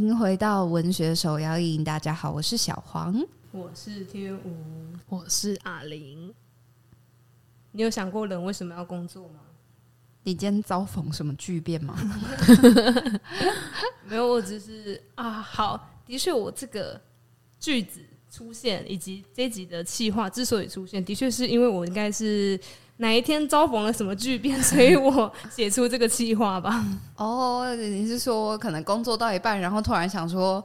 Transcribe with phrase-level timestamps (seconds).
[0.00, 3.14] 迎回到文学手摇饮，大家好，我是小黄，
[3.52, 4.56] 我是天武，
[5.10, 6.32] 我是阿玲。
[7.72, 9.40] 你有想过人为什么要工作吗？
[10.22, 11.94] 你今天遭逢什么巨变吗？
[14.08, 16.98] 没有，我只是啊，好，的确，我这个
[17.58, 22.58] 句子出现以及这集的气话之所以出现，的确是因为我应该是
[23.00, 26.84] 哪一天遭逢了什么巨变，所以我写出这个计划吧。
[27.16, 30.62] 哦，你是说可能工作到一半，然后突然想说，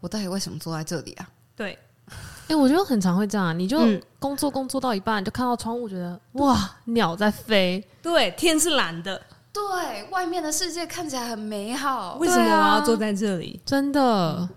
[0.00, 1.28] 我到底为什么坐在这里啊？
[1.56, 1.78] 对。
[2.10, 3.78] 哎、欸，我觉得很常会这样，你就
[4.18, 9.20] 工作工作到一半，就看到窗户，觉得哇，鸟在飞，对，天是蓝的，
[9.52, 12.16] 对，外面的世界看起来很美好。
[12.18, 13.60] 为什么我要坐在这里？
[13.66, 14.48] 真的，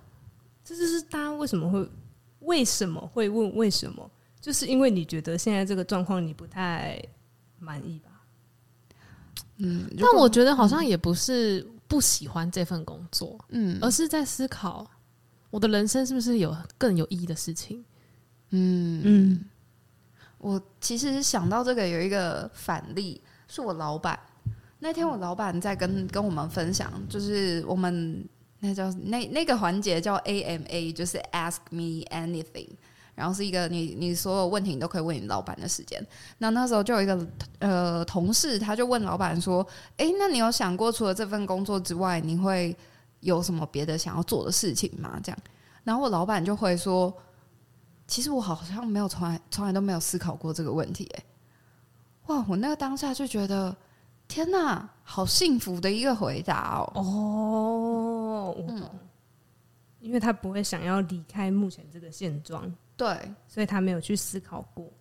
[0.63, 1.89] 这就是大家为什么会
[2.41, 4.09] 为什么会问为什么？
[4.39, 6.97] 就是因为你觉得现在这个状况你不太
[7.61, 8.09] 满意吧？
[9.57, 14.89] 嗯，但我觉得好像也不是不喜欢这份工作，嗯，而是在思考。
[15.51, 17.83] 我的人生是不是有更有意义的事情？
[18.49, 19.45] 嗯嗯，
[20.37, 24.19] 我其实想到这个有一个反例，是我老板。
[24.79, 28.27] 那天我老板在跟跟我们分享，就是我们
[28.59, 32.69] 那叫那那个环节叫 AMA，就是 Ask Me Anything，
[33.21, 36.03] 然后是一个你你所有问题你都可以问你老板的时间。
[36.39, 37.27] 那那时候就有一个
[37.59, 39.65] 呃同事，他就问老板说
[39.97, 42.75] ：“哎，那你有想过除了这份工作之外，你会？”
[43.21, 45.19] 有什么别的想要做的事情吗？
[45.23, 45.37] 这样，
[45.83, 47.13] 然后我老板就会说
[48.07, 51.23] ：“其实我好像没有从来从来都没有思考过这个问题。”哎，
[52.25, 52.43] 哇！
[52.49, 53.77] 我那个当下就觉得，
[54.27, 56.91] 天呐，好幸福的一个回答哦！
[56.95, 58.89] 哦，嗯，
[60.01, 63.15] 因为他不会想要离开目前这个现状，对，
[63.47, 64.91] 所以他没有去思考过，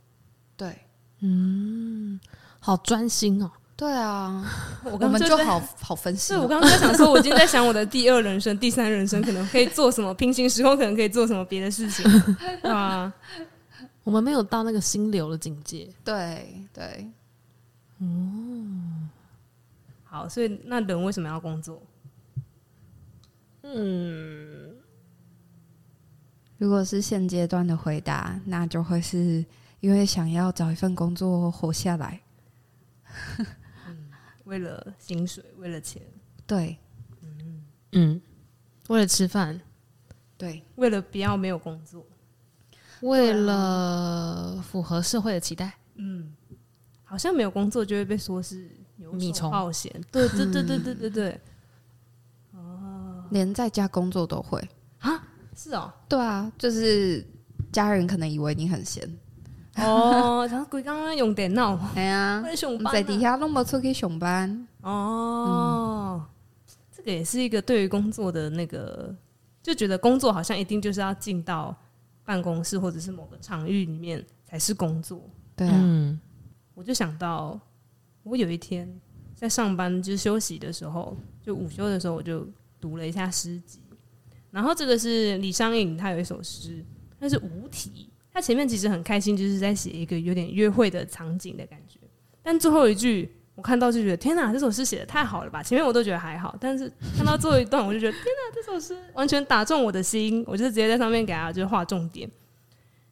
[0.56, 0.76] 对，
[1.20, 2.20] 嗯，
[2.60, 3.50] 好专心哦。
[3.76, 4.44] 对啊
[4.84, 6.34] 我刚刚我们就好好分析。
[6.34, 12.04] 对，我刚刚在想说，我今天在想我的第二人生、第三人生可能可以做什么，平行时空可能可以做什么别的事情
[12.70, 13.10] 啊。
[14.04, 15.88] 我们没有到那个心流的境界。
[16.04, 17.10] 对对，
[18.00, 18.06] 哦，
[20.04, 21.82] 好，所以那人为什么要工作？
[23.62, 24.74] 嗯，
[26.60, 29.42] 如果是现阶段的回答，那就会是
[29.80, 32.20] 因为想要找一份工作活下来。
[34.44, 36.02] 为了薪水，为了钱，
[36.46, 36.76] 对，
[37.22, 37.64] 嗯。
[37.92, 38.20] 嗯，
[38.88, 39.58] 为了吃饭，
[40.36, 42.06] 对，为了不要没有工作，
[43.00, 46.30] 为了符合社会的期待，嗯，
[47.04, 51.40] 好像没有工作就会被说是游手好闲，对对对对对对对，
[52.52, 54.60] 哦，连在家工作都会。
[54.98, 55.26] 啊？
[55.62, 57.22] 是哦，对啊，就是
[57.70, 59.06] 家人可能以为你很闲。
[59.76, 62.42] 哦，然后鬼刚刚用电脑， 哎呀，
[62.90, 64.66] 在底下弄不出去上班。
[64.80, 69.14] 哦，嗯、这个也是一个对于工作的那个，
[69.62, 71.76] 就觉得工作好像一定就是要进到
[72.24, 75.20] 办公室或者是某个场域里面才是工作。
[75.54, 76.18] 对啊，嗯、
[76.72, 77.60] 我就想到，
[78.22, 78.90] 我有一天
[79.34, 82.48] 在上班就是休息的时候，就午休的时候，我就
[82.80, 83.78] 读了一下诗集。
[84.50, 86.84] 然后这个是李商隐，他有一首诗，
[87.18, 88.08] 那是无题。
[88.32, 91.98] 他前面其实很开心，就是在写一个有点约会的场景的感觉，
[92.42, 95.62] 但最后一句我看到就觉得天哪，这首诗写得太好了吧！
[95.62, 102.30] 前面我都觉得还好，但是看到最后一段，我就觉得天哪，这首诗完全打中我的心，我就直接在上面给他就是画重点。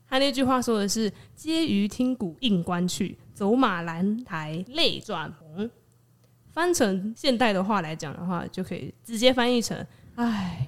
[0.08, 5.68] 他那句话说的是“嗟余听鼓应官去，走马兰台泪转红”。
[6.50, 9.76] 翻成现代的话来讲的话，就可以直接翻译成
[10.16, 10.66] ：“哎，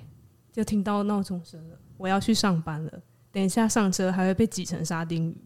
[0.52, 2.92] 就听到闹钟声了，我要去上班了。”
[3.32, 5.36] 等一下上车还会被挤成沙丁鱼。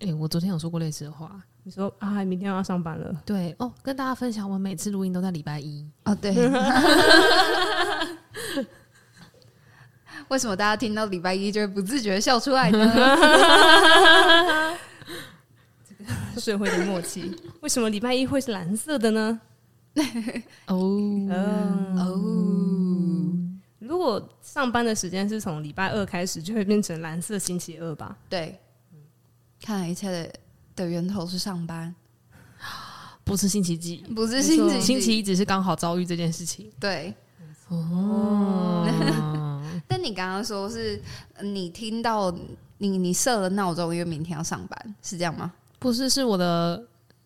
[0.00, 1.42] 哎、欸，我昨天有说过类似的话。
[1.62, 3.22] 你说啊，明天要上班了。
[3.24, 5.84] 对哦，跟大家分享，我每次录音都在礼拜一。
[6.04, 6.34] 哦，对。
[10.28, 12.78] 为什么大家听到礼拜一就会不自觉笑出来呢？
[15.88, 15.94] 这
[16.34, 17.34] 个社会的默契。
[17.62, 19.40] 为什么礼拜一会是蓝色的呢？
[20.66, 20.76] 哦
[21.96, 23.05] 哦。
[23.86, 28.16] 如果上班的时间是从礼拜二开始，就会变成蓝色星期二吧？
[28.28, 28.58] 对，
[29.60, 30.32] 看来一切的
[30.74, 31.94] 的源头是上班，
[33.24, 36.70] 不是星期几，不是星期几，星期一只是刚好遭遇这件事情。
[36.78, 37.14] 对，
[37.68, 38.86] 哦。
[39.88, 41.00] 但你刚刚说是
[41.42, 42.34] 你听到
[42.78, 45.52] 你你设了闹钟，因为明天要上班，是这样吗？
[45.78, 46.82] 不是，是我的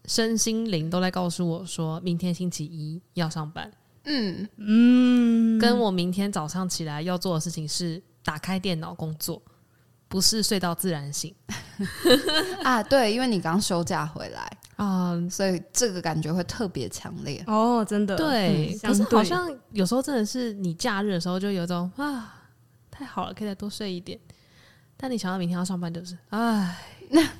[0.06, 3.70] 身心灵都在告诉我说，明天星期一要上班。
[4.04, 4.48] 嗯。
[4.56, 9.42] 嗯，跟我明天早上起来要做的事情是打开电脑工作，
[10.08, 11.34] 不是睡到自然醒。
[12.64, 12.82] 啊。
[12.82, 14.40] 对，因为你刚休假回来。
[14.76, 17.44] 啊、嗯，所以这个感觉会特别强烈。
[17.46, 18.16] 哦，真的。
[18.16, 18.74] 对。
[18.82, 22.42] 可是好像有时候真的是你假日的时候就有种啊，
[22.90, 24.18] 太好了，可以再多睡一点。
[24.96, 26.78] 但你想到明天要上班，就是唉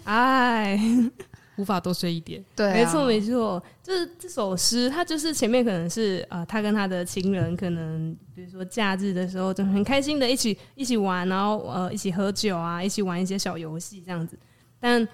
[0.04, 0.80] 唉，
[1.60, 2.42] 无法多睡一点。
[2.56, 14.38] 对、啊，没错没错，就是这首诗，它就是前面可能是呃，他跟他的情人可能比如说假日的时候就很开心的一起一起玩，然后呃一起喝酒啊，一起玩一些小游戏这样子，
[14.80, 15.06] 但。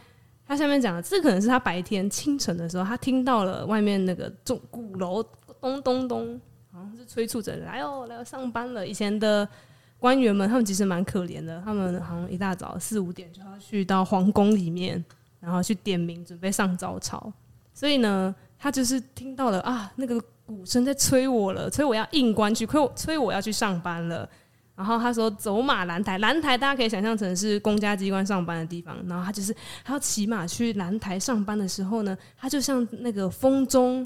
[0.49, 5.21] 他下面讲的，这可能是他白天清晨的时候，他听到了外面那个钟鼓楼
[5.61, 6.41] 咚咚咚，
[6.71, 8.87] 好像是催促着来哦，来上班了。
[8.87, 9.49] 以前的
[9.99, 15.05] 官员们，他们其实蛮可怜的，他们好像一大早四五点就要去到皇宫里面，
[15.47, 17.33] 然后去点名准备上早朝。
[17.73, 24.29] 所以呢，他就是听到了啊，那个鼓声在催我了，催我要应官去，催我催我要去上班了。
[24.75, 28.97] 然后他说走马兰台，兰台大家可以想象成是公家机关上班的地方。
[29.07, 29.55] 然后他就是
[29.85, 34.05] 他要骑马去兰台上班的时候呢，他就像那个风中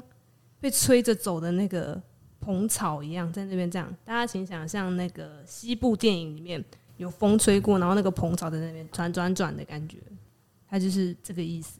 [0.59, 2.01] 被吹着走的那个
[2.39, 3.93] 蓬草一样，在那边这样。
[4.05, 6.63] 大家请想象那个西部电影里面
[6.97, 9.97] 有风吹过，然后那个蓬草在那边转转转的感觉，
[10.71, 11.79] 他就是这个意思。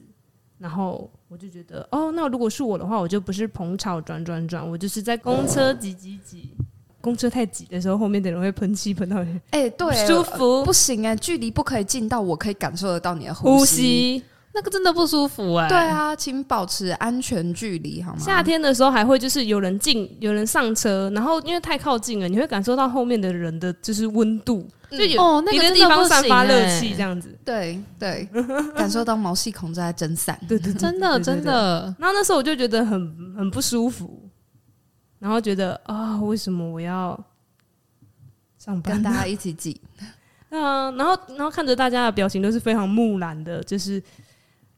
[0.58, 6.50] 然后我就觉得，哦，那如果是我的话，我就不是捧场转转转，我就是在公车挤挤挤。
[7.00, 9.32] 公车太挤的时候，后面的人会喷气喷到你。
[9.50, 14.24] 哎、欸，对，舒服不行哎、欸，距离不可以近到我可以感受得到你的呼吸，呼吸
[14.54, 15.68] 那个真的不舒服哎、欸。
[15.68, 18.18] 对啊，请保持安全距离好吗？
[18.20, 27.38] 夏天的时候还会就是有人进，有人上车，然后因为太靠近了，你会感受到后面的人的就是温度，嗯、就有哦，那个地方散发热气这样子。
[27.44, 28.28] 对对，
[28.76, 30.38] 感受到毛细孔在蒸散。
[30.48, 31.94] 对对，真的真的。
[31.98, 34.28] 然后那时候我就觉得很很不舒服，
[35.18, 37.18] 然后觉得啊，为什么我要？
[38.58, 39.80] 上班跟大家 一起挤，
[40.50, 44.00] 嗯，然后然后看着大家的表情都是非常木然的，就是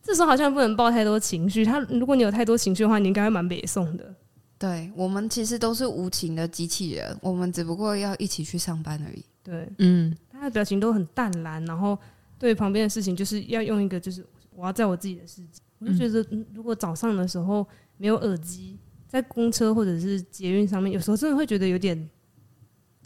[0.02, 1.66] 这时候好像不能抱太多情绪。
[1.66, 4.14] 他如果你有太多情绪的话，你应该会蛮北宋的。
[4.58, 9.22] 对，我们其实都是无情的机器人，我们只不过要一起去上班而已。
[9.44, 11.96] 对，嗯，他的表情都很淡然，然后
[12.38, 14.26] 对旁边的事情就是要用一个就是
[14.56, 15.62] 我要在我自己的世界。
[15.78, 17.64] 我就觉得，如果早上的时候
[17.98, 18.76] 没有耳机，
[19.06, 22.10] 在公车或者是捷运上面，有时候真的会觉得有点。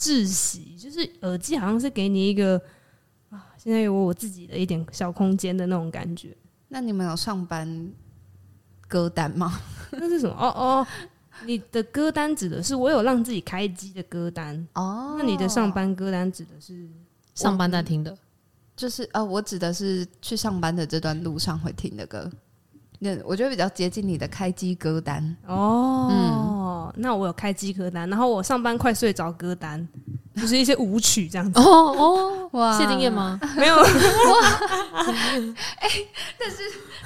[0.01, 2.57] 窒息，就是耳机好像是给你一个
[3.31, 6.37] 啊，现在有我自己的一点小空间的那种感觉。
[6.69, 7.93] 那你们有上班
[8.87, 9.61] 歌单吗？
[9.91, 10.37] 那是什么？
[10.39, 10.87] 哦哦，
[11.47, 15.17] 你的歌单指的是我有让自己开机的歌单哦。
[15.19, 16.89] 那你的上班歌单指的是
[17.35, 18.17] 上班在听的，
[18.77, 22.31] 就是呃，我指的是去上班的这段路上会听的歌。
[22.99, 26.09] 那我觉得比较接近你的开机歌单哦。
[26.11, 26.58] 嗯，
[26.97, 29.87] 那我有开机歌单，然后我上班快睡着歌单，
[30.37, 31.61] 就是一些舞曲这样子。
[31.61, 33.39] 哦哦，哇，谢金燕吗？
[33.57, 33.77] 没有。
[33.77, 33.85] 哇，
[35.81, 36.09] 哎、欸，
[36.39, 36.57] 但是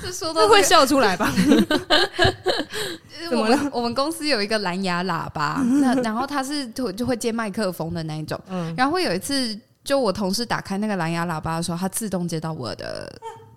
[0.02, 1.32] 这说的会笑出来吧？
[3.32, 3.70] 我们？
[3.72, 8.38] 我们公司有一个蓝牙喇叭， 那然后它是就就会接麦克风的那一种。
[8.48, 13.10] 嗯，然后有一次，就我同事打开那个蓝牙喇叭的时候，它自动接到我的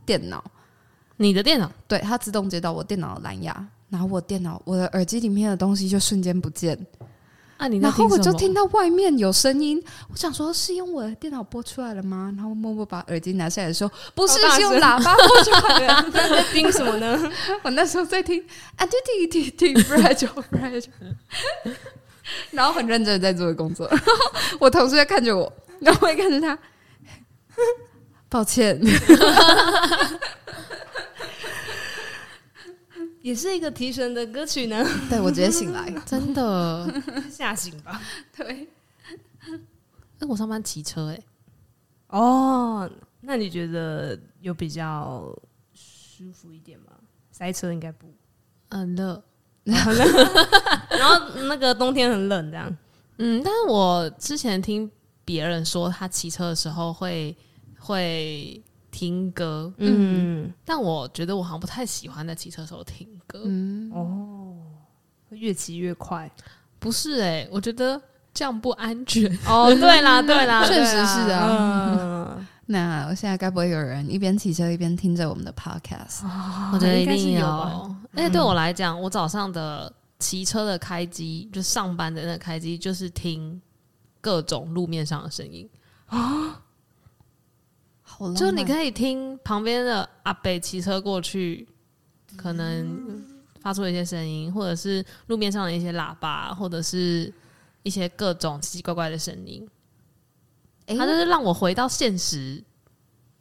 [0.06, 0.44] 电脑。
[1.18, 6.78] 你的电脑，对，它自动接到我电脑的蓝牙，然后我电脑我的耳机里面的东西就瞬间不见。
[7.56, 9.82] 啊，你然后我就听到外面有声音，
[10.12, 12.34] 我想说是用我的电脑播出来了吗？
[12.36, 16.12] 然后默默把耳机拿下来的时候，不是，是用喇叭播出来的。
[16.12, 17.32] 在听什么呢？
[17.64, 18.44] 我那时候在听
[18.76, 20.84] 啊，对对对对
[22.52, 23.88] 然后很认真的在做工作。
[23.88, 24.06] 然后
[24.60, 26.60] 我同事在看着我，然后我也看着他，
[28.28, 28.78] 抱歉。
[33.26, 34.86] 也是一个提神的歌曲呢。
[35.10, 38.00] 对，我直接醒来，真的 吓醒吧。
[38.38, 38.68] 对，
[40.20, 41.24] 那我上班骑车哎、欸。
[42.10, 42.88] 哦，
[43.22, 45.36] 那你觉得有比较
[45.74, 46.92] 舒服一点吗？
[47.32, 48.14] 塞车应该不，
[48.70, 49.24] 很热，
[49.66, 50.08] 很冷。
[50.92, 52.78] 然后那个冬天很冷，这样。
[53.18, 54.92] 嗯，但是我之前听
[55.26, 57.36] 别人说，他骑车的时候会
[57.80, 58.64] 会。
[58.96, 64.56] 听歌，嗯，但我觉得我好像不太喜欢在骑车的时候听歌，嗯，哦，
[65.32, 66.32] 越骑越快，
[66.80, 68.02] 不是哎、欸，我觉得
[68.34, 69.30] 这样不安全。
[69.46, 72.38] 哦，对啦， 对啦，确实是啊。
[72.38, 77.46] 嗯、那我现在该不会有人一边骑车一边听着我们的 podcast？、哦、我觉得一定有。
[78.14, 83.62] 而且对我来讲，我早上的骑车的开机，就上班的那个开机，就是听
[84.22, 85.70] 各种路面上的声音。
[86.06, 86.62] 啊。
[88.36, 91.68] 就你可以听旁边的阿北骑车过去，
[92.38, 93.24] 可能
[93.60, 97.34] 发出一些声音，或者是路面上的一些喇叭，或者是
[97.84, 99.68] 一些各种奇奇怪怪的声音。
[100.88, 102.64] 它就是让我回到现实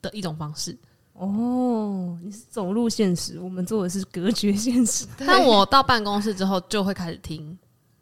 [0.00, 0.76] 的一种方式。
[1.12, 5.06] 哦，你是走入现实，我们做的是隔绝现实。
[5.24, 7.56] 但我到办公室之后就会开始听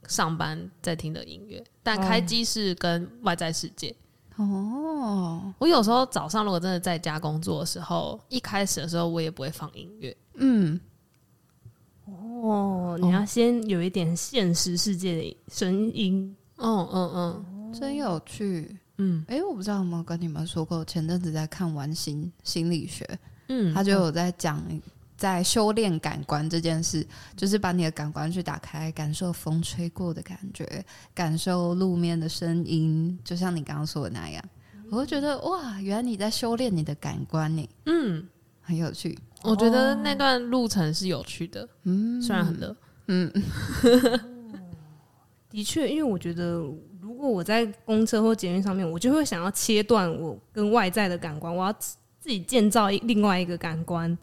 [0.07, 3.95] 上班在听的音乐，但开机是跟外在世界。
[4.37, 10.17] 哦，我有时候早上如果真的在家工作的时候，一开始的时候我也不会放音乐。
[10.35, 10.81] 嗯，
[12.07, 16.35] 哦，你要先有一点现实世界的声音。
[16.57, 18.79] 嗯嗯嗯，真有趣。
[18.99, 23.07] 嗯，哎、欸，我不知道有没有跟你们说过，前阵子在看完心心理学，
[23.49, 24.62] 嗯，他就有在讲
[25.23, 34.43] 在修炼感官这件事，就是把你的感官去打开，感受风吹过的感觉，感受路面的声音，就像你刚刚说的那样，
[34.91, 38.26] 我会觉得哇，原来你在修炼你的感官呢，嗯，
[38.61, 39.17] 很有趣。
[39.43, 42.76] 我觉得那段路程是有趣的，嗯，虽然很热，
[43.07, 43.33] 嗯，
[45.49, 46.69] 的确，因为我觉得。
[47.00, 54.17] 如果我在公车或捷运上面，我就会想要切断我跟外在的感官，我要自己建造一另外一个感官，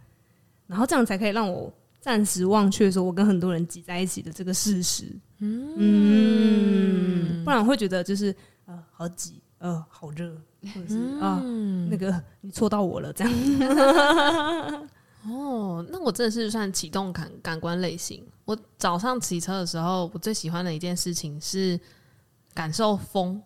[0.69, 5.05] 然后这样才可以让我暂时忘却说我跟很多人挤在一起的这个事实。
[5.39, 8.33] 嗯，嗯，不然我会觉得就是
[8.65, 10.33] 呃好挤，呃好热，
[10.73, 13.33] 或者是啊、呃、那个你戳到我了这样。
[15.27, 18.23] 哦，那我真的是算启动感感官类型。
[18.45, 21.79] 我早上骑车的时候，我最喜欢的一件事情是。
[22.51, 23.41] 感受风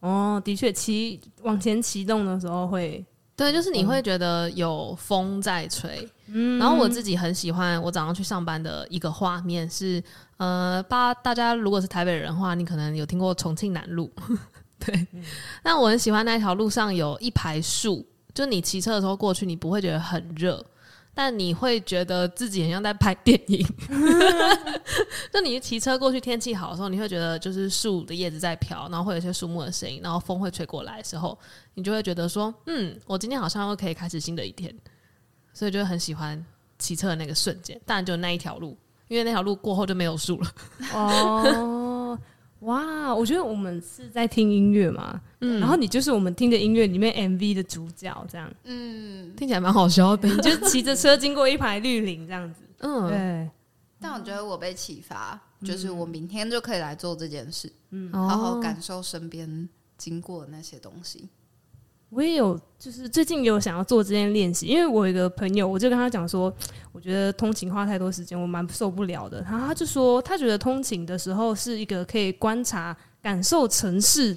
[0.00, 3.04] 哦，的确，骑往前启动的时候会，
[3.36, 6.08] 对，就是你会觉得有风在吹。
[6.28, 10.02] 嗯，然后我自己很喜欢我早上去上班的一个画面是，
[10.38, 14.10] 呃，八大家如果是台北人的话，你可能有听过重庆南路，
[14.84, 15.06] 对。
[15.62, 20.64] 那、嗯、 我很喜欢那条路上有一排树，就你骑车的时候过去，你不会觉得很热。
[21.18, 23.66] 但你会觉得自己很像在拍电影，
[25.32, 31.38] 就你骑车过去，天气好的时候，你会觉得就是树的叶子在飘，然后会有一些树木的声音，然后风会吹过来的时候，
[31.72, 34.70] 你就会觉得说，嗯，我今天好像又可以开始新的一天，
[35.54, 36.44] 所以就很喜欢
[36.78, 37.80] 骑车的那个瞬间。
[37.86, 38.76] 当然就那一条路，
[39.08, 40.52] 因为那条路过后就没有树了。
[40.92, 41.85] 哦。
[42.66, 53.50] 哇，我觉得我们是在听音乐嘛，嗯，然后你就是我们听的音乐里面 MV 的主角，这样，嗯，听起来蛮好笑的，你 就骑着车经过一排绿林这样子，嗯，对。
[53.98, 61.28] 但我觉得我被启发，就是我明天就可以来做这件事，嗯，好好感受身边经过的那些东西。
[62.08, 66.52] 我也有，就是最近有想要做这件练习，因为我有一个朋友，我就跟他讲说，
[66.92, 69.42] 我觉得通勤花太多时间，我蛮受不了的。
[69.42, 74.36] 然后他就说，他觉得通勤的时候是一个可以观察、感受城市、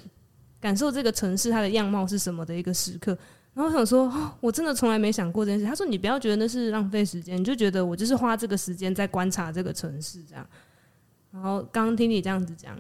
[0.59, 3.15] 感受这个城市它的样貌是什么的一个时刻。
[3.53, 5.65] 然后我想说，哦， 我真的从来没想过这件事。
[5.65, 10.45] 他说，你不要觉得那是浪费时间，你就觉得我就是花这个时间在观察这个城市这样。
[11.31, 12.75] 然后刚刚听你这样子讲，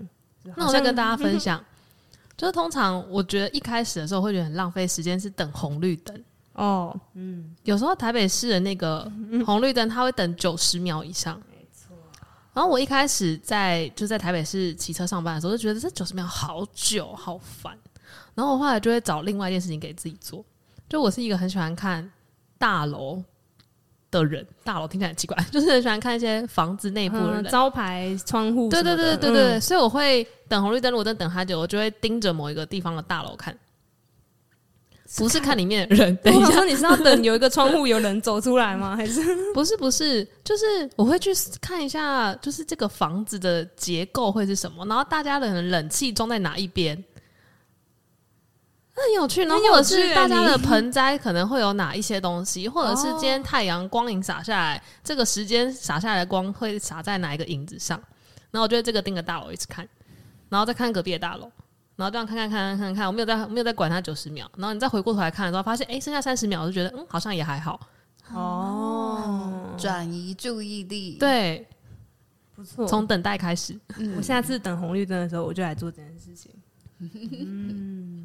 [0.55, 1.63] 那我再跟大家分享。
[2.39, 6.97] 就是通常我觉得一开始的时候会觉得很浪费时间，是等红绿灯哦。
[7.15, 9.11] 嗯，有时候台北市的那个
[9.45, 11.35] 红绿灯，它会等九十秒以上。
[11.51, 11.93] 没错。
[12.53, 17.77] 然后我一开始在就在台北市骑车上班的时候，就觉得这九十秒好久，好烦。
[18.33, 20.45] 然后我后来就会找另外一件事情给自己做。
[20.87, 22.09] 就我是一个很喜欢看
[22.57, 23.21] 大楼
[24.11, 28.69] 的人，大楼听起来很奇怪， 就是很喜欢看一些房子内部的人，嗯、招牌、窗户。
[28.69, 33.55] 对对对对对、嗯、所以我会等红绿灯，如果等等太久，我就会盯着某一个地方的大楼看，
[35.17, 36.15] 不是看里面的人。
[36.23, 38.93] 等一下，你是要等有一个窗户有人走出来吗？
[38.97, 39.21] 还是
[39.53, 39.77] 不是？
[39.77, 47.03] 不是，就是我会去看一下，就是这个房子的结构会是什么，然后大家的冷气装在哪一边。
[49.03, 57.99] 很有趣，然后或者是大家的盆栽可能会有哪一些东西，或者是今天太阳光影洒下来，这个时间洒下来的光会洒在哪一个影子上？
[58.51, 59.87] 然后我觉得这个盯着大楼一直看，
[60.49, 61.51] 然后再看隔壁的大楼，
[61.95, 67.79] 然后这样看看看看看看，我没有在没有在管它九十秒，然后你再回过头来看的时候，发现哎，剩下三十秒，我就觉得嗯，好像也还好。
[68.33, 71.67] 哦，转移注意力，对，
[72.55, 73.79] 不错，从等待开始。
[73.97, 76.51] 嗯，我下次等红绿灯的时候，我就来做这件事情。
[76.99, 78.18] 嗯。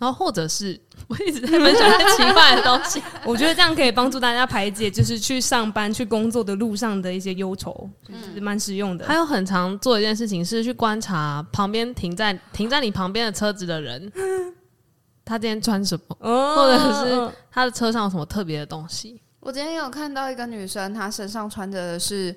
[0.00, 9.06] 然后或者是 我一直在分享奇怪的东西， 我觉得这样可以帮助大家排解，就是去上班、去工作的路上的一些忧愁，就是蛮实用的。
[9.06, 14.12] 还有很常做一件事情是去观察旁边停在停在你旁边的车子的人，
[15.24, 19.20] 他今天穿什么，或者是他的车上有什么特别的东西。
[19.40, 22.34] 我今天有看到一个女生，她身上穿着的是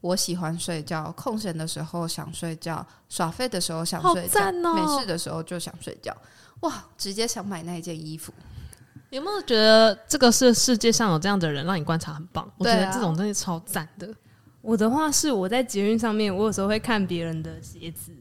[0.00, 6.12] 我喜欢睡觉，空闲的时候想睡觉，耍废的时候想睡觉，哦、没事的时候就想睡觉。
[6.62, 6.84] 哇！
[6.98, 8.32] 直接想买那一件衣服，
[9.10, 12.50] 有没有觉得这个是世界上有这样的人让你观察很棒？
[12.58, 14.08] 我觉得这种东西超赞的。
[14.60, 18.12] 我的话是我在捷运上面，我有时候会看别人的鞋子，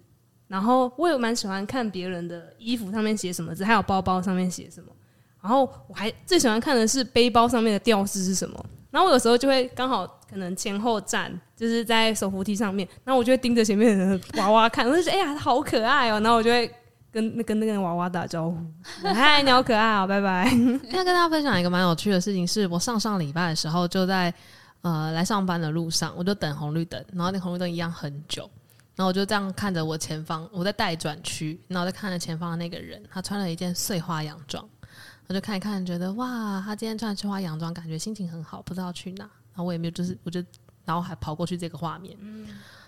[0.48, 4.92] 然后我也蛮喜欢看别人的衣服上面写什么字，还有包包上面写什么。
[5.40, 8.66] 然后我还最喜欢看的是背包上面的吊饰是什么。
[8.90, 16.20] 然后我有时候就会刚好可能前后站，就是在手扶梯上面，然后我就会盯着前面的娃娃看，我就觉得哎呀，好可爱哦。
[16.20, 16.70] 然后我就会
[17.12, 18.58] 跟那跟那个娃娃打招呼，
[19.04, 20.46] 嗨，你好可爱哦，拜拜。
[20.92, 24.34] 要跟大家分享一个蛮有趣的事情，是我上上礼拜的时候就在
[24.82, 28.50] 呃来上班的路上，我就等红绿灯，然后那红绿灯一样很久，
[28.96, 34.68] 然后我就这样看着我前方，我在待转区，然后在看着前方的那个人，他穿了一件碎花洋装。
[35.28, 39.24] 我就看一看，觉得哇，他今天穿碎花洋装，感觉心情很好，不知道去哪。
[39.24, 40.44] 然后我也没有，就是我就，
[40.84, 42.18] 然后还跑过去这个画面。
[42.20, 42.48] 嗯。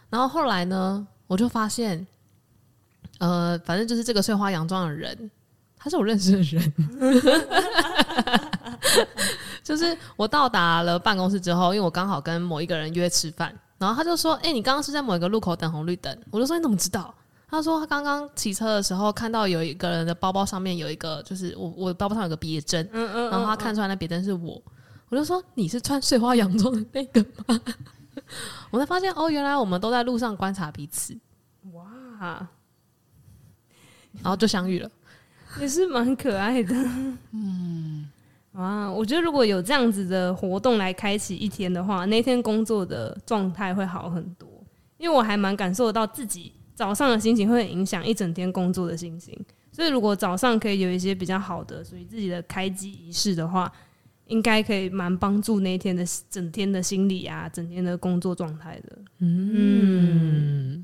[0.09, 2.05] 然后后来呢，我就发现，
[3.19, 5.29] 呃，反正就是这个碎花洋装的人，
[5.77, 6.73] 他是我认识的人。
[9.63, 17.13] 就是我到达了办公室之后，因为我刚好跟某一个人约吃饭，然后他就说：“哎、欸，你刚刚是在某一个路口等红绿灯。”我就说：“你怎么知道？”
[17.47, 24.61] 他说他刚刚骑车的时候看到有一个人的包包上面有一个，就是我我包包上有个别针，嗯嗯，然后他看出来那别针是我，
[25.09, 27.61] 我就说，你是穿碎花洋装的那个吗？
[28.71, 31.15] 我才发现哦，原来我们都在路上观察彼此，
[31.73, 32.47] 哇，
[34.21, 34.89] 然后就相遇了，
[35.59, 36.75] 也是蛮可爱的，
[37.31, 38.07] 嗯，
[38.53, 44.47] 啊，我觉得如果有这样子的活动来开启一天的话，那天工作的状态会好很多，
[44.97, 46.53] 因为我还蛮感受得到自己。
[46.75, 49.37] 早上的心情会影响一整天工作的心情，
[49.71, 53.71] 所以如果早上可以有一些比较好的属于自己的开机仪式的话，
[54.25, 58.97] 应该可以蛮帮助那一天的整天的心理啊，整天的工作状态的。
[59.19, 60.83] 嗯，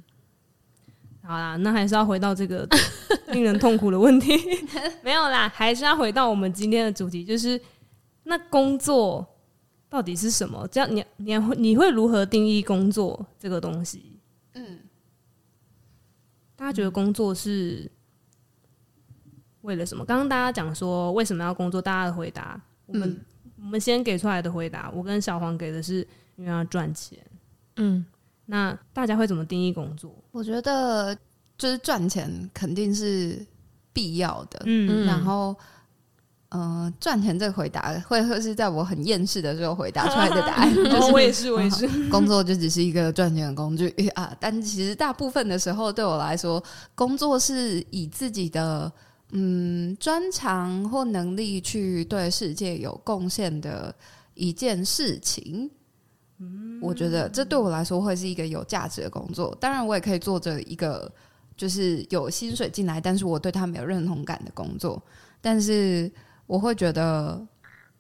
[1.30, 2.68] 好啦，那还是要回到这个
[3.34, 4.34] 令人痛苦的问题，
[5.04, 7.62] 没有啦，还是要回到我们今天的主题，就是
[8.24, 9.24] 那工作
[9.88, 10.68] 到底是什么？
[10.70, 14.20] 这样你你会你会如何定义工作这个东西？
[14.54, 14.80] 嗯。
[16.56, 17.90] 大家觉得工作是
[19.62, 20.04] 为了什么？
[20.04, 23.20] 刚刚大家讲说为什么要工作，大家的回答，我们、嗯、
[23.60, 25.98] 我们先给出来的回答，我跟小黄给的是
[26.38, 27.20] 因为要赚钱。
[27.76, 28.04] 嗯，
[28.52, 30.12] 那大家会怎么定义工作？
[30.32, 31.16] 我觉得
[31.58, 33.46] 就是赚钱肯定是
[33.94, 34.62] 必要的。
[34.66, 35.56] 嗯，然后。
[36.52, 40.74] 呃，赚钱这个回答会会是在我很厌世的时候回答出来的答案。
[40.74, 41.88] 就是我也是，我也是。
[42.10, 44.36] 工作就只是一个赚钱的工具 啊！
[44.40, 46.64] 但其实大部分的时候，对我来说，
[46.96, 48.92] 工作是以自己的
[49.32, 53.94] 嗯专长或能力去对世界有贡献的
[54.34, 55.70] 一件事情。
[56.82, 59.56] 我觉得这对我来说会是一个有价值的工作。
[59.60, 61.12] 当然，我也可以做着一个
[61.56, 65.02] 就是有薪水进来，但是我对他没有认同感的工作。
[65.42, 66.12] 但是。
[66.50, 67.40] 我会觉得，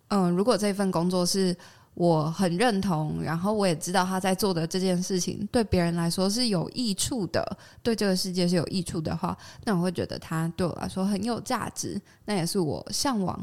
[0.08, 1.56] 嗯，如果这份工作是
[1.93, 7.45] 我很认同，然后我也知道他在做的这件事情对别人来说是有益处的，
[7.84, 13.39] 对这个世界是有益处的话，那我会觉得他对我来说很有价值，那也是我向往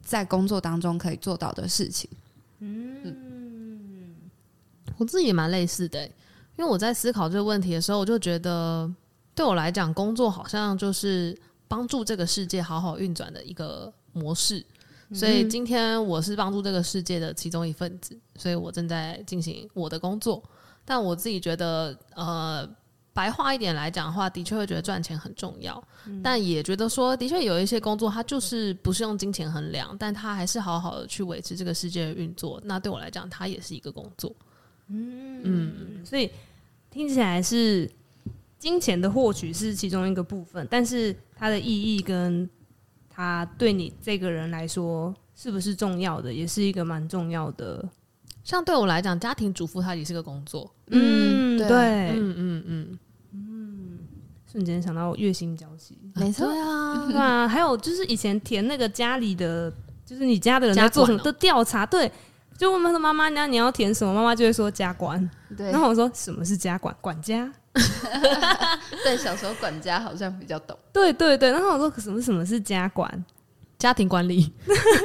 [0.00, 2.08] 在工作当中可以做到的事情。
[2.60, 3.02] 嗯，
[4.98, 6.12] 我自己也蛮类似的，因
[6.58, 8.88] 为我在思考这个问题的时候，我就觉得
[9.34, 11.34] 对我来讲，工作好像就是
[11.66, 13.90] 帮助这个世界好好运转的一个。
[14.14, 14.64] 模式，
[15.12, 20.42] 所以今天我是帮助这个世界的其中一份子，所以我正在进行我的工作。
[20.84, 22.68] 但我自己觉得，呃，
[23.12, 32.60] 白话一点来讲的话，的确会觉得赚钱很重要，嗯、但也觉得说，的确有一些工作它就是不是用金钱衡量，但它还是好好的去维持这个世界的运作。
[32.64, 34.34] 那对我来讲，它也是一个工作。
[34.88, 35.40] 嗯。
[35.44, 36.30] 嗯，所以
[36.90, 37.90] 听起来是
[38.58, 42.48] 金钱的获取是其中一个部分，但是它的意义跟
[43.08, 47.88] 它对你这个人来说是不是重要的，也是一个蛮重要的。
[48.42, 50.70] 像对我来讲，家庭主妇它也是个工作。
[50.86, 52.98] 嗯，对，嗯嗯嗯。
[53.32, 53.98] 嗯，
[54.50, 57.46] 瞬间想到月薪娇妻，没错啊，对啊。
[57.46, 59.70] 还有就是以前填那个家里的，
[60.06, 62.10] 就是你家的人在做什么的调查，对，
[62.58, 64.12] 就问他说妈妈，那你要填什么？
[64.12, 65.30] 妈妈就会说家管。
[65.56, 66.94] 对，然后我说什么是家管？
[67.00, 67.50] 管家。
[69.04, 70.76] 对，小时候管家好像比较懂。
[70.92, 73.24] 对对对，然后我说什么什么是家管？
[73.78, 74.52] 家庭管理。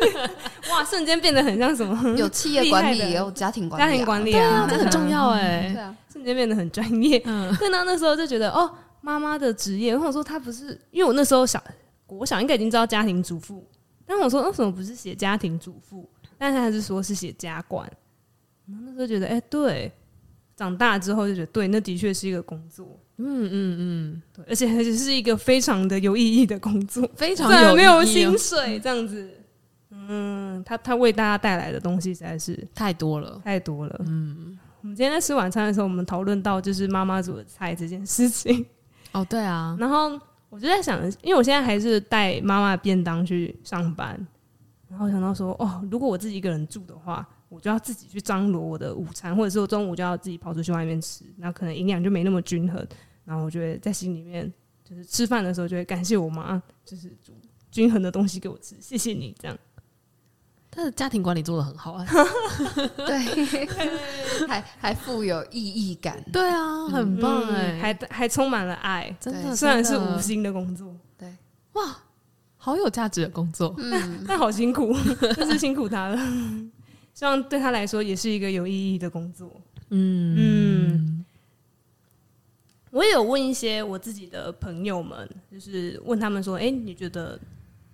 [0.71, 1.95] 哇，瞬间变得很像什么？
[2.17, 3.85] 有企业管理，也有家庭管理、啊。
[3.85, 5.73] 家庭管理啊，这很重要哎、欸。
[5.73, 7.21] 对啊，瞬间变得很专业。
[7.25, 8.67] 嗯，所以那那时候就觉得哦，
[9.01, 9.91] 妈妈的职业。
[9.91, 11.61] 然后我说她不是，因为我那时候想，
[12.07, 13.63] 我想应该已经知道家庭主妇。
[14.07, 16.09] 但我说为什么不是写家庭主妇？
[16.43, 17.89] 但是他还是说是写家管。
[18.67, 19.89] 然后那时候觉得，哎、欸，对。
[20.55, 29.31] 长大之后就觉得，对，那的确是一个工作，嗯嗯嗯，对，而且而且是一个非常的有意义的工作，非常没有薪水这样子，
[29.89, 38.63] 嗯，他他为大家带来的东西实在是太多了，太多了，嗯，我们今天在吃晚餐的时候，我们讨论到就是妈妈煮的菜这件事情，
[39.11, 40.11] 哦，对啊，然后
[40.49, 44.27] 我就在想，因为我现在还是带妈妈便当去上班，
[44.93, 52.87] 然后想到说，哦，如果我自己一个人住的话，我就要自己去张罗我的午餐，或者是我中午就要自己跑出去外面吃，那可能营养就没那么均衡。
[53.25, 54.53] 然后我觉得在心里面，
[54.83, 57.33] 就是吃饭的时候就会感谢我妈，就是煮
[57.71, 59.57] 均衡的东西给我吃，谢谢你这样。
[60.69, 62.05] 他的家庭管理做的很好啊，
[62.95, 63.17] 对，
[64.47, 66.23] 还还富有意义感。
[66.31, 69.55] 对啊，很棒哎、欸，还还充满了爱，真的。
[69.55, 71.35] 虽然是无薪的工作，对，
[71.73, 71.97] 哇。
[72.63, 74.93] 好有价值的工作，嗯， 但好辛苦，
[75.35, 76.17] 真是辛苦他了。
[77.13, 79.51] 希望对他来说也是一个有意义的工作。
[79.89, 81.25] 嗯嗯，
[82.89, 87.37] 我也有问一些我自己的朋友们，就是问他们说：“哎、欸，你觉得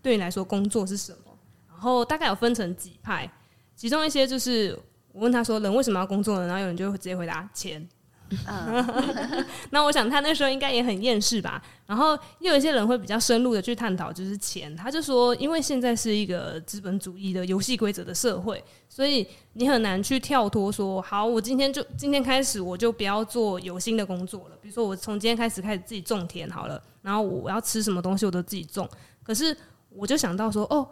[0.03, 1.35] 对你来说工作是什么？”
[1.67, 3.27] 然后大概有分成几派，
[3.75, 4.77] 其中一些就是
[5.11, 7.85] 我问他说：“人为什么要工作呢？”然后有人就会直接回答：“钱。”
[9.71, 11.61] 那我想他那时候应该也很厌世吧。
[11.85, 14.75] 然后又有一些人会比较深入的去探讨，就是钱。
[14.75, 24.57] 他就说，因为现在是一个资本主义的游戏规则的社会，所以你很难去跳脱说，好，我今天就今天开始我就不要做有薪的工作了。
[24.61, 28.87] 比如说，我从今天开始开始自己种田好了，然后我要吃什么东西我都自己种。
[29.23, 29.55] 可是
[29.89, 30.87] 我就想到说，哦，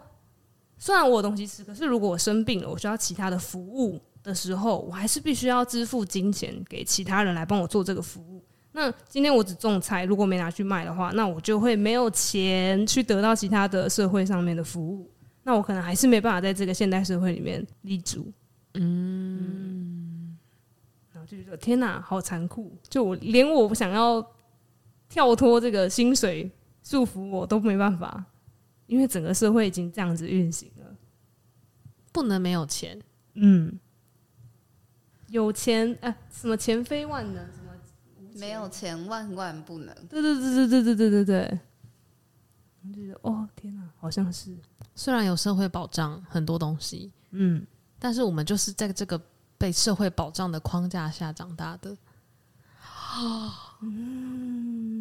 [0.78, 4.00] 虽然我有东西吃，可是如果我生病了，我需要其他的服务。
[4.28, 8.44] 的时候，我还是必须要支付金钱给其他人来帮我做这个服务。
[8.72, 15.10] 那今天我只种菜，如果没拿去卖的话，那我就会没有钱去得到其他的社会上面的服务。
[15.42, 18.30] 那我可能还是没办法在这个现代社会里面立足。
[18.74, 20.36] 嗯，
[21.10, 22.76] 然后就觉得天哪，好残酷！
[22.86, 24.24] 就我连我想要
[25.08, 26.50] 跳脱这个薪水
[26.84, 28.22] 束缚，我都没办法，
[28.86, 30.94] 因为整个社会已经这样子运行了，
[32.12, 33.00] 不能没有钱。
[33.34, 33.80] 嗯。
[35.28, 37.72] 有钱哎、啊，什么钱非万能，什么
[38.34, 39.94] 没有钱万万不能。
[40.08, 41.60] 对对对对对对对对对。
[42.82, 44.56] 我觉得哦，天哪，好像是。
[44.94, 47.66] 虽然有社会保障很多东西，嗯，
[47.98, 49.20] 但是我们就是在这个
[49.56, 51.96] 被社会保障的框架下长大的。
[52.80, 54.97] 啊嗯。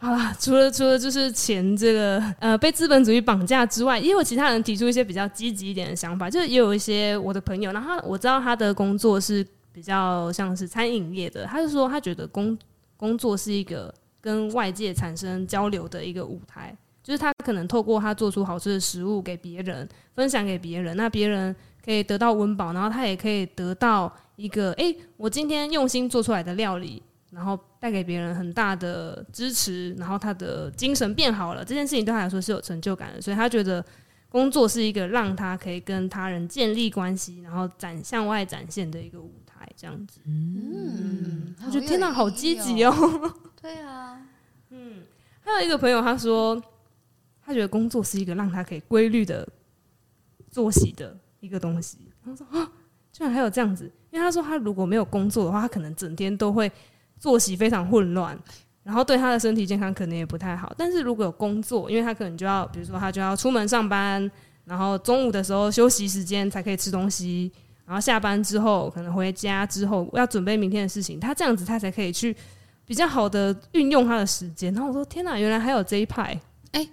[0.00, 12.56] 好啦，除了除了就是钱这个呃被资本主义绑架之外，也有其他人提出一些比较积极一点的想法，就是也有一些我的朋友，然后我知道他的工作是比较像是餐饮业的，他就说他觉得工
[12.96, 27.02] 工作是一个跟外界产生交流的一个舞台，就是他可能透过他做出好吃的食物给别人分享给别人，那别人可以得到温饱，然后他也可以得到一个哎、我今天用心做出来的料理。
[27.30, 33.84] 然后带给别人很大的支持，然后他的精神变好了，这件事情对他来说是有成就感的，所以他觉得
[34.30, 40.20] 工作是一个让他可以跟他人建立关系，然后展向外展现的一个舞台，这样子。
[40.24, 42.94] 嗯，我觉得天哪，好积极哦。
[43.60, 44.20] 对啊，
[44.70, 45.02] 嗯，
[45.40, 46.58] 还有一个朋友他说，
[47.44, 49.46] 他觉得工作是一个让他可以规律的
[50.50, 51.98] 作息的一个东西。
[52.24, 52.72] 他说啊，
[53.12, 56.72] 居然还有这样子，因为他说他如果没有工作的话，他可能整天都会。
[57.18, 58.38] 作息非常混乱，
[58.82, 60.72] 然后对他的身体健康可能也不太好。
[60.78, 64.30] 但是如果有工作，因为他可能就要，比如说他就要出门上班，
[64.64, 67.52] 然后中午的时候休息时间才可以吃东西，
[67.84, 72.34] 然后下班之后可能回家之后要准备明天的事情，他这样子他才可以去
[72.86, 74.72] 比较好的运用他的时间。
[74.72, 76.40] 然后我说天哪，原来还有这一派！
[76.72, 76.88] 哎，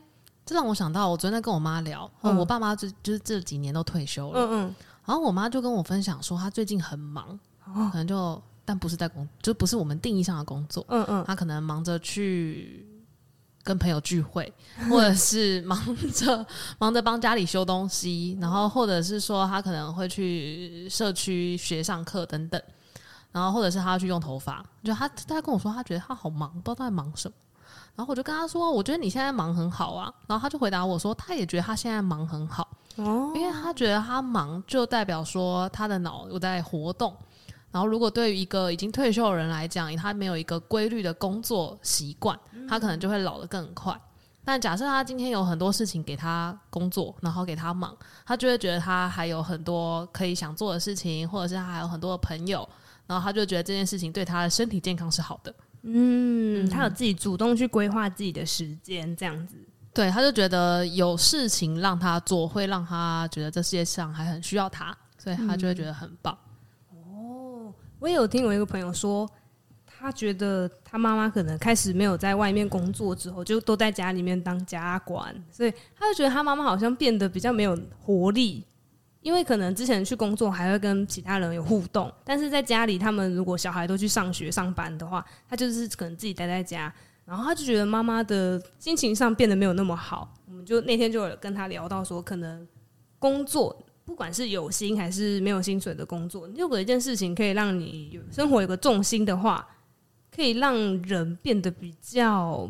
[0.46, 7.40] 这让我想到我昨天在跟我妈聊，嗯、我爸妈就就是这几年都退休了，嗯嗯，然后我妈就跟我分享说，她最近很忙，
[7.92, 8.42] 可能就。
[8.66, 10.84] 但不是在工，就不是我们定义上的工作。
[10.90, 12.86] 嗯嗯，他可能忙着去
[13.64, 14.52] 跟朋友聚会，
[14.90, 15.80] 或者是忙
[16.12, 16.46] 着
[16.80, 22.62] 忙着帮家里修东西，然后或者是说他可能会去社区学上课等等，
[23.32, 24.66] 然后或者是他要去用头发。
[24.84, 27.36] 就他他跟我说，他觉得他好忙，不知道他在忙什么。
[27.96, 30.12] 然后我就跟他说，我觉得你现在忙很好啊。
[30.28, 37.16] 然后他就回答我说，他也觉得他现在忙很好，哦，因为他觉得他忙就代表说他的脑有在活动。
[37.76, 43.94] 然后，如果对于一个已经退休的人来讲，他没有一个规律的工作习惯，他可能就会老得更快。
[44.46, 47.94] 但假设他今天有很多事情给他工作，然后给他忙，
[48.26, 52.66] 他就会觉得他还有很多可以想做的事情，或者是他还有很多的朋友，
[53.08, 55.54] 然后他就觉得这件事情对他的身体健康是好的。
[55.82, 59.58] 嗯，他有自己主动去规划自己的时间，这样子。
[59.94, 66.38] 对，他就觉得有事情让他做，会让他觉得这世界上还很需要他，所以他就会觉得很棒。
[68.06, 69.28] 我也有听我一个朋友说，
[69.84, 78.64] 他觉得他妈妈可能开始没有在外面工作之后，就都在家里面当家管，所以他就觉得他妈妈好像变得比较没有活力，
[79.22, 86.94] 因为可能之前去工作还会跟其他人有互动，但是在家里，他们如果小孩都去上学上班的话，他就是可能自己待在家，
[87.26, 90.32] 然后他就觉得妈妈的心情上变得没有那么好。
[90.46, 92.68] 我们就那天就有跟他聊到说，可能
[93.18, 99.68] 工作不管是有薪还是没有薪水的工作，如果一件事情可以让你有生活有个重心的话，
[100.34, 102.70] 可以让人变得比较，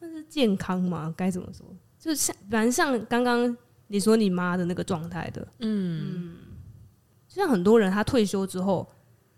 [0.00, 1.14] 那是健康吗？
[1.16, 1.66] 该怎么说？
[1.98, 3.56] 就像，反正像刚刚
[3.88, 6.36] 你说你妈的那个状态的，嗯嗯，
[7.28, 8.88] 就像很多人他退休之后，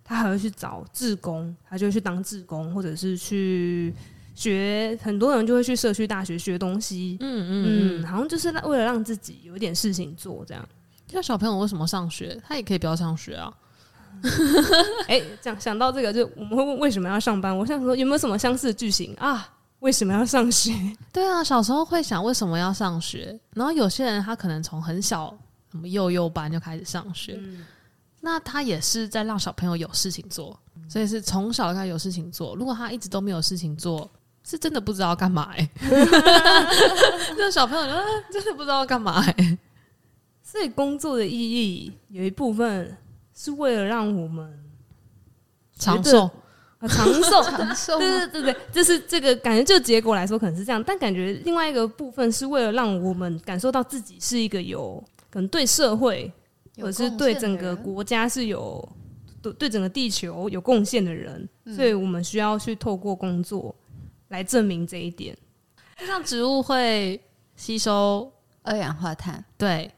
[0.04, 3.92] 他还会去找志工，他就会去当志工，或者是去。
[4.32, 10.66] 学很多人就会去社区大学学东西，嗯嗯嗯，好像就是为了让自己有一点事情做，这样。
[11.10, 12.40] 像小朋友为什么上学？
[12.46, 13.52] 他也可以不要上学啊。
[15.08, 17.56] 哎、欸，讲想到这个，就我们会问为什么要上班？
[17.56, 19.48] 我想说有没有什么相似的句型啊？
[19.80, 20.72] 为什么要上学？
[21.10, 25.34] 对啊，小时候会想为什么要上学，然后有些人他可能从很小
[25.72, 27.64] 什么幼幼班就开始上学，嗯、
[28.20, 32.54] 那他也是在让小朋友有事情做，所以是从小开始有事情做。
[32.56, 34.10] 如果他一直都没有事情做，
[34.44, 35.70] 是真的不知道干嘛哎、欸，
[37.34, 37.86] 这小朋友
[38.30, 39.58] 就真的不知道干嘛哎、欸，
[40.50, 42.96] 所以工作的意义有一部分
[43.32, 44.58] 是为了让我们
[45.74, 46.28] 长寿。
[46.78, 47.42] 啊，长寿。
[47.48, 56.32] 长寿，对对对对，就是这个感觉，就结果来说可能是这样，但感觉另外一个部分是为了让我们感受到自己是一个有可能对社会
[56.76, 58.86] 或者是对整个国家是有
[59.40, 63.74] 对对整个地球有贡献的人，所以我们需要去透过工作。
[64.28, 65.36] 来证明这一点，
[65.98, 67.20] 就像植物会
[67.56, 68.32] 吸收
[68.62, 69.90] 二氧化碳，对，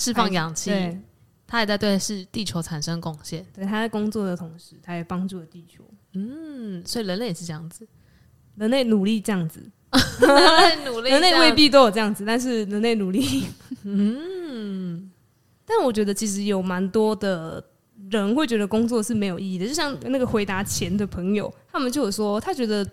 [0.00, 0.70] 释放氧气，
[1.46, 3.44] 他也在对是地球产生贡献。
[3.52, 5.84] 对，他在工作的同时，他也帮助了地球。
[6.14, 7.86] 嗯，所以人类也是这样子，
[8.56, 9.60] 人类努力这样子，
[10.20, 13.44] 人类努力， 人类未必都有这样子，但是人类努力。
[13.82, 15.10] 嗯，
[15.66, 17.62] 但我觉得其实有蛮多的
[18.10, 22.86] 人会觉得工作是没有意义的，就像那个回答钱的朋友，他们就有说，他觉得。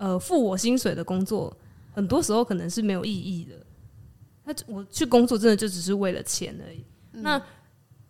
[0.00, 1.52] 呃，付我薪水的工作，
[1.92, 3.56] 很多时候可能是没有意义的。
[4.48, 6.82] 那我去工作，真的就只是为了钱而已。
[7.12, 7.42] 嗯、那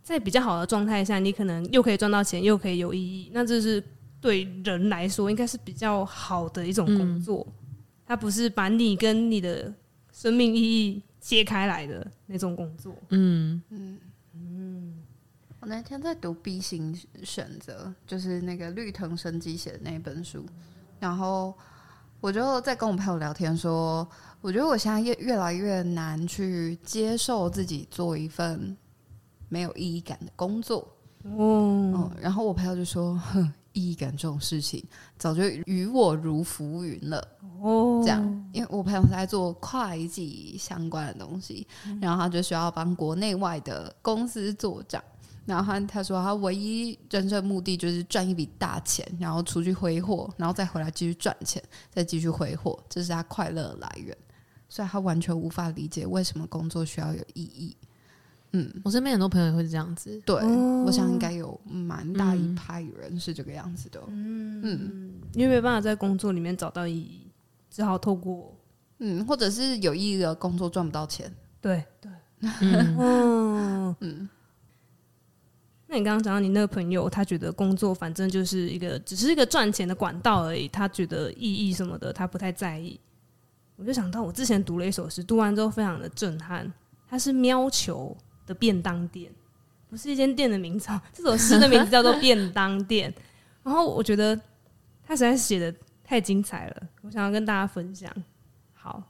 [0.04, 3.28] 在比较好的状态下，你可能又可以赚到钱，又可以有意义。
[3.34, 3.82] 那这是
[4.20, 7.44] 对人来说，应该是比较好的一种工作。
[7.48, 7.74] 嗯、
[8.06, 9.74] 它不是把你跟你的
[10.12, 12.94] 生命意义切开来的那种工作。
[13.08, 13.98] 嗯嗯
[14.34, 14.94] 嗯。
[15.58, 20.46] 我那天在读《B 型选择》，就是那个绿藤生机写的那一本书，
[21.00, 21.52] 然后。
[22.20, 24.06] 我就在跟我朋友聊天说，
[24.40, 28.76] 我觉得我现在越越来越难去接受自己做一份
[29.48, 30.86] 没有意义感的工作。
[31.24, 34.82] 嗯，嗯，然后我朋友就说：“哼，意义感这种事情
[35.16, 37.26] 早就与我如浮云了。”
[37.62, 38.20] 哦，这样，
[38.52, 41.66] 因为我朋友是在做会计相关的东西，
[42.00, 45.02] 然后他就需要帮国内外的公司做账。
[45.48, 54.14] 然后他他说他唯一真正目的就是赚一笔大钱，然后出去挥霍，然后再回来继续赚钱，再继续挥霍，这是他快乐的来源。
[54.68, 57.74] 所以他完全无法理解为什么工作需要有意义。
[58.52, 60.20] 嗯，我身边很多朋友也会这样子。
[60.26, 63.98] 对，哦、我想应该有蛮大一派人是这个样子的。
[64.08, 67.26] 嗯嗯，因为没办法在工作里面找到意义，
[67.70, 68.54] 只好透过
[68.98, 71.34] 嗯，或者是有意义的工作赚不到钱。
[71.62, 74.28] 对对，嗯嗯。
[75.90, 83.00] 那你刚刚讲到你那个朋友，他觉得工作反正就是一个，只是一个赚钱的管道而已，他觉得意义什么的他不太在意。
[83.76, 86.70] 我就想到我之前读了一首诗，读完之后非常的震撼。
[87.08, 88.14] 它是喵球
[88.46, 89.32] 的便当店，
[89.88, 90.88] 不是一间店的名字。
[91.10, 93.10] 这首诗的名字叫做便当店。
[93.62, 94.38] 然后我觉得
[95.06, 95.74] 他实在是写的
[96.04, 98.12] 太精彩了，我想要跟大家分享。
[98.74, 99.02] 好，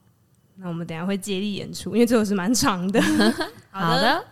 [0.54, 3.02] 那我们等一下会接力演出，因为这首诗蛮长的。
[3.70, 4.24] 好的，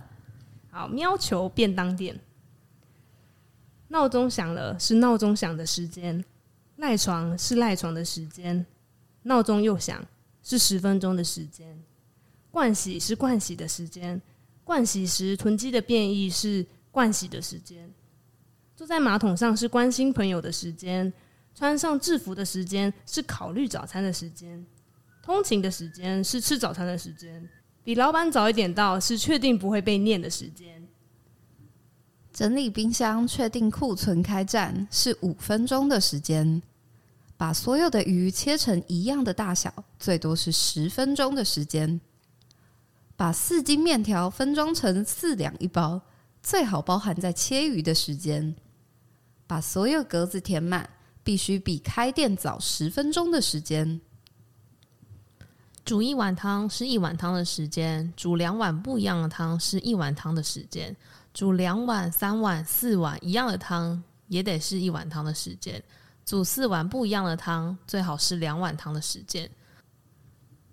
[0.71, 2.17] 好，喵球便当店。
[3.89, 6.23] 闹钟响了，是闹钟响的时间；
[6.77, 8.65] 赖床是赖床的时间；
[9.23, 10.05] 闹钟又响，
[10.43, 11.77] 是十分钟的时间；
[12.53, 14.21] 盥洗是盥洗的时间；
[14.65, 17.89] 盥洗时囤积的便意是盥洗的时间；
[18.75, 21.13] 坐在马桶上是关心朋友的时间；
[21.55, 24.65] 穿上制服的时间是考虑早餐的时间；
[25.23, 27.41] 通勤的时间是吃早餐的时间；
[27.85, 30.76] 比老板早一点到是确定不会被念的时间。
[32.37, 36.61] 整理冰箱，确定库存开战是五分钟的时间；
[37.35, 41.99] 把所有的鱼切成一样的大小，最多是十分钟的时间；
[43.17, 45.99] 把四斤面条分装成四两一包，
[46.43, 48.53] 最好包含在切鱼的时间；
[49.47, 50.87] 把所有格子填满，
[51.25, 53.99] 必须比开店早十分钟的时间；
[55.87, 60.95] 煮一碗汤是一碗汤的时间；煮两碗不一样的汤是一碗汤的时间。
[61.37, 65.79] 煮两碗、三碗、四碗一样的汤，也得是一碗汤的时间；
[66.25, 69.47] 煮四碗不一样的汤，最好是两碗汤的时间。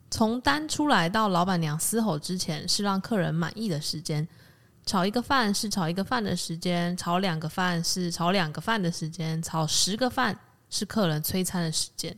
[0.10, 4.26] 从单出来到老板娘嘶吼之前，是让客人满意的时间；
[4.86, 12.14] 炒一个饭是炒一个饭的时间；炒两个饭是炒两个饭的时间；炒十个饭是客人催餐的时间；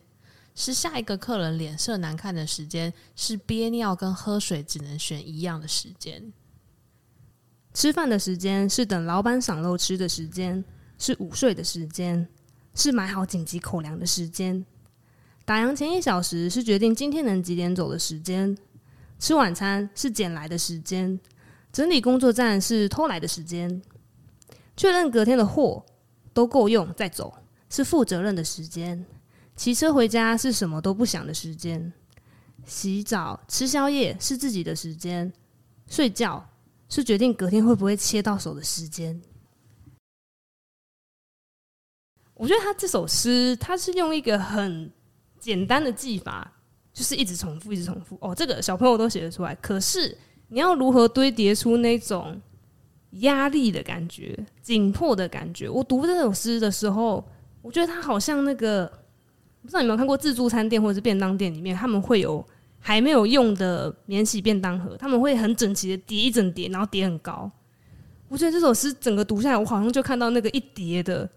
[0.54, 6.32] 是下一个客人脸色难看的时间；是憋尿跟喝水只能选一样的时间。
[7.76, 10.64] 吃饭的时间是等老板赏肉吃的时间，
[10.98, 12.26] 是午睡的时间，
[12.74, 14.66] 是买好紧急口粮的时间。
[15.44, 18.58] 打烊前一小时是决定今天能几点走的时间，
[19.20, 21.20] 吃晚餐是捡来的时间，
[21.74, 23.82] 整理工作站是偷来的时间，
[24.78, 25.86] 确认隔天的货
[26.34, 27.34] 都够用再走
[27.70, 29.06] 是负责任的时间，
[29.58, 31.92] 骑车回家是什么都不想的时间，
[32.66, 35.34] 洗澡吃宵夜是自己的时间，
[35.90, 36.48] 睡觉
[36.90, 39.22] 是决定隔天会不会切到手的时间。
[42.34, 44.92] 我觉得他这首诗，他是用一个很。
[45.38, 46.52] 简单的技法
[46.92, 48.18] 就是一直重复，一直重复。
[48.20, 49.54] 哦，这个小朋友都写得出来。
[49.62, 50.18] 可是
[50.48, 52.42] 你要如何堆叠出那种
[53.20, 55.70] 压力的感觉、紧迫的感觉？
[55.70, 57.24] 我读这首诗的时候，
[57.62, 58.88] 我觉得他好像那个，
[59.62, 62.44] 不知道你有没有看过自助餐店或者是便当店里面，他们会有
[62.86, 67.52] 还没有用的免洗便当盒，他们会很整齐的叠一整叠，然后叠很高。
[68.28, 71.28] 我觉得这首诗整个读下来，我好像就看到那个一叠的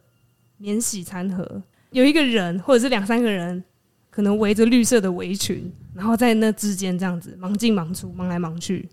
[0.59, 3.65] 免洗餐盒，有一个人或者是两三个人。
[4.11, 8.89] 可能围着绿色的围裙，然后在那之间这样子忙进忙出，忙来忙去。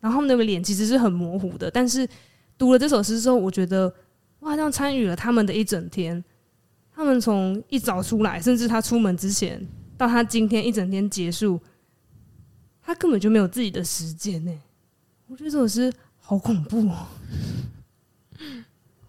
[0.00, 2.08] 然后他们的脸其实是很模糊的，但是
[2.56, 3.94] 读了这首诗之后，我觉得
[4.40, 6.24] 我好像参与了他们的一整天。
[6.92, 9.64] 他们从一早出来，甚至他出门之前，
[9.98, 11.60] 到他今天一整天结束，
[12.80, 14.52] 他根本就没有自己的时间呢。
[15.26, 17.06] 我觉得这首诗好恐怖哦。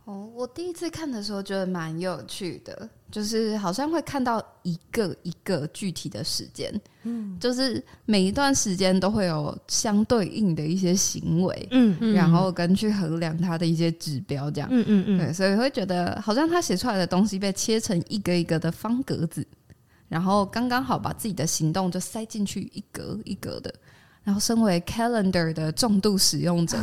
[0.03, 2.89] 哦，我第一次看的时候觉得蛮有趣的。
[3.11, 6.71] 就是好像会看到一个一个具体的时间，
[7.01, 19.43] 嗯，就是每一段时间都会有相对应的一些行为，嗯，嗯，然后跟去衡量他的一些指标，这样，嗯嗯嗯，对，所以会觉得好像他写出来的东西被切成一个一个的方格子，
[20.09, 23.73] 然后刚刚好把自己的行动就塞进去一格一格的，
[24.23, 26.77] 然后身为 calendar 的重度使用者。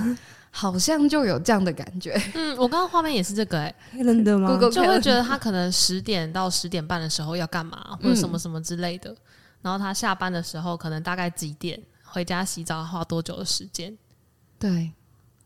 [0.53, 2.19] 好像就有这样的感觉。
[2.33, 4.59] 嗯，我刚刚画面也是这个哎、欸，真的吗？
[4.73, 9.11] 就会觉得他可能十点到十点半的时候要干嘛，或者什么什么之类的。
[9.11, 9.17] 嗯、
[9.61, 13.95] 然后他下班的时候可能大概几点回家洗澡，花多久的时间？
[14.59, 14.91] 对，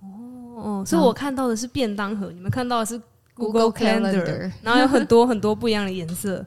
[0.01, 3.03] 哦，所以我看到的是便当盒，你们看到的是
[3.35, 6.47] Google Calendar，然后有很多很多不一样的颜色，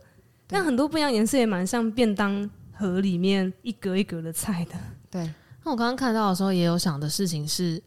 [0.54, 4.76] 但很多不一样颜色也蛮像便当盒里面一格一格的菜的。
[5.12, 5.34] 对，
[5.66, 7.82] 那我刚刚看到的时候也有想的事情是。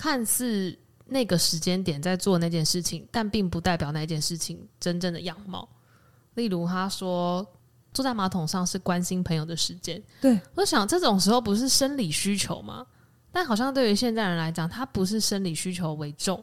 [0.00, 5.68] 看似那个时间点在做那件事情，但并不代表那件事情真正的样貌。
[6.34, 7.44] 例如，他说
[7.92, 10.00] 坐在马桶上是关心朋友的时间。
[10.20, 12.86] 对，我想这种时候不是生理需求吗？
[13.32, 16.40] 但好像对于现在人来讲，它不是生理需求为重，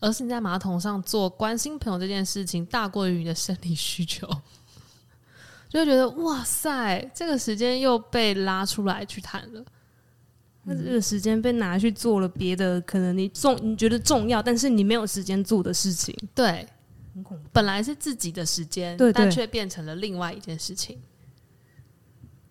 [0.00, 4.28] 而是你在马桶上做关心朋友这件事情大过于你的生理需求，
[5.68, 9.64] 就觉得哇塞，这个时间又被拉出来去谈了。
[10.64, 16.14] 那这个时间被拿去做了别的，可能你重你觉得重要，但是你没有时间做的事情。
[16.34, 16.66] 对，
[17.14, 17.48] 很恐怖。
[17.52, 20.98] 本来是自己的时间，对，但却变成了另外一件事情。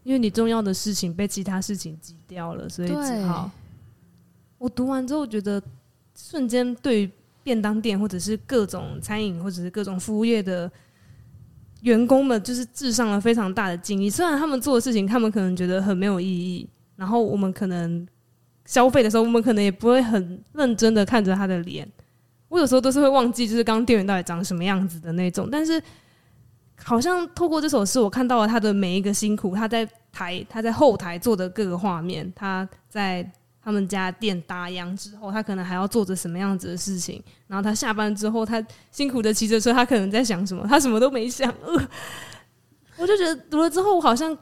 [0.03, 3.51] 因为你重要的事情被其他事情挤掉了，所以只好。
[4.57, 5.61] 我读完之后觉得，
[6.15, 7.11] 瞬间对
[7.43, 10.71] 便当店或者是各种餐饮或者是各种服务业的
[11.87, 14.09] 员工们，就是致上了非常大的敬意。
[14.09, 16.69] 虽然他们做的事情，他们可能觉得很没有意义。
[16.97, 18.05] 然后我们可能
[18.65, 21.87] 消费的时候，我们可能也不会很认真的看着他的脸。
[22.49, 25.47] 我有时候都是会忘记，就是刚刚店员到底长什么样子的那种。
[25.51, 25.81] 但是
[26.83, 29.55] 好像透过这首诗，我看到了他的每一个辛苦。
[29.55, 33.29] 他在台，他在后台做的各个画面，他在
[33.67, 37.21] 他们家店打烊之后，他可能还要做着什么样子的事情。
[37.47, 40.65] 然后他下班之后，他辛苦的骑着车，他可能在想什么？
[40.65, 41.53] 他什么都没想。
[42.97, 44.35] 我就觉得读了之后，我好像。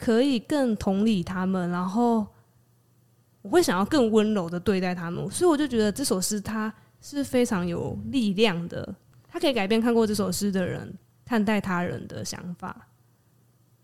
[0.00, 2.24] 可以更同理他们，然后
[3.42, 8.94] 我会想要更温柔的对待他们，所以我就觉得这首诗它是非常有力量的，
[9.26, 12.86] 它可以改变看过这首诗的人看待他人的想法。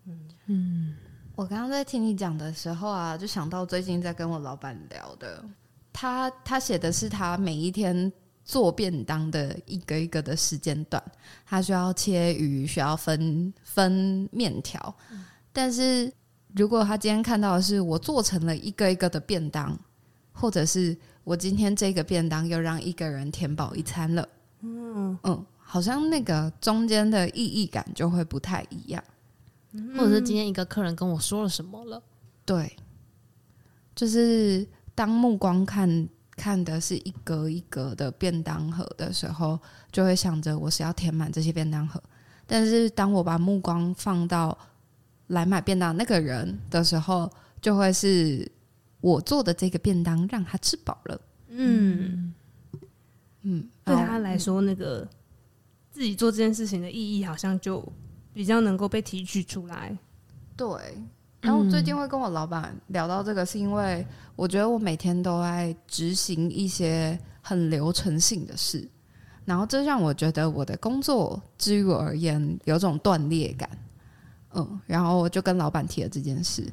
[0.07, 0.95] 嗯嗯，
[1.35, 5.43] 我刚刚在听你讲的时候啊，就想到最近在跟我老板聊的，
[5.91, 8.11] 他他写的是他每一天
[8.45, 11.03] 做便当的一个一个的时间段，
[11.45, 14.95] 他需要切鱼，需要分分面条。
[15.51, 16.11] 但是，
[16.55, 19.77] 如果他今天看到的是我做成了一个一个的便当，
[20.31, 24.25] 或者是我今天这个便当又让一个人填饱一餐了，
[24.61, 29.03] 嗯嗯，好像那个中间的意义感就会不太一样。
[29.97, 32.01] 或者是今天一个客人跟我说了什么了。
[32.45, 32.75] 对，
[33.95, 39.59] 就是当目光看看的是一格一格的便当盒的时候，
[39.91, 42.01] 就会想着我是要填满这些便当盒。
[42.45, 44.55] 但是当我把目光放到
[45.27, 48.49] 来买便当那个人的时候，就会是
[49.01, 51.21] 我做的这个便当让他吃饱了。
[51.47, 52.33] 嗯
[53.41, 55.07] 嗯，对他来说，那个
[55.91, 57.81] 自己做这件事情的意义，好像就
[58.35, 59.97] 比较能够被提取出来。
[60.55, 60.67] 对。
[61.41, 64.05] 然后我最近会跟我老板聊到这个，是因为
[64.35, 68.87] 我觉得我每天都在执行一些很流程性的事，
[69.45, 73.69] 然后这让我觉得我的工作，之于我而言，有种断裂感。
[74.55, 76.65] 嗯，然后我就跟老板提了这件事，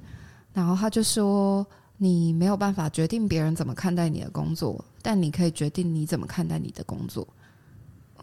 [0.55, 1.67] 然后他就说
[1.99, 7.29] ：“你没有办法决定别人怎么看待你的工作，但你可以决定你怎么看待你的工作。”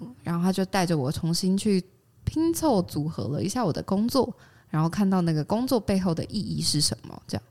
[0.01, 1.83] 嗯，然后他就带着我重新去
[2.29, 4.31] 拼凑组合了一下我的工作。
[4.69, 7.19] 然后看到那个工作背后的意义是什么？
[7.25, 7.43] 这样，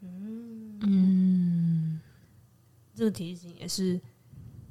[0.00, 2.00] 嗯嗯，
[2.94, 4.00] 这个提醒也是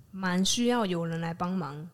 [0.09, 1.88] 蛮需要有人来帮忙，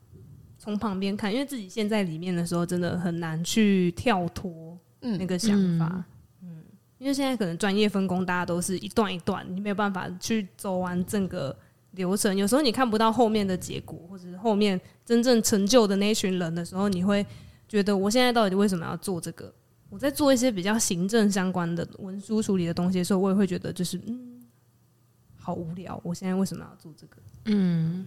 [0.57, 6.05] 从旁边看，因为自己陷在里面的时候，真的很难去跳脱那个想法。
[6.41, 6.63] 嗯，嗯，
[6.99, 11.53] 因为现在可能专业分工，大家都是一段一段，你没有办法去走完整个
[11.91, 12.33] 流程。
[12.33, 17.25] 有时候你看不到后面的结果，或者是后面真正成就的那群人的时候，你会
[17.67, 19.53] 觉得我现在到底为什么要做这个？
[19.89, 24.45] 我在做一些比较行政相关的文书处理的东西的时候，我也会觉得就是嗯，
[25.37, 25.99] 好无聊。
[26.03, 27.17] 我现在为什么要做这个？
[27.45, 28.05] 嗯，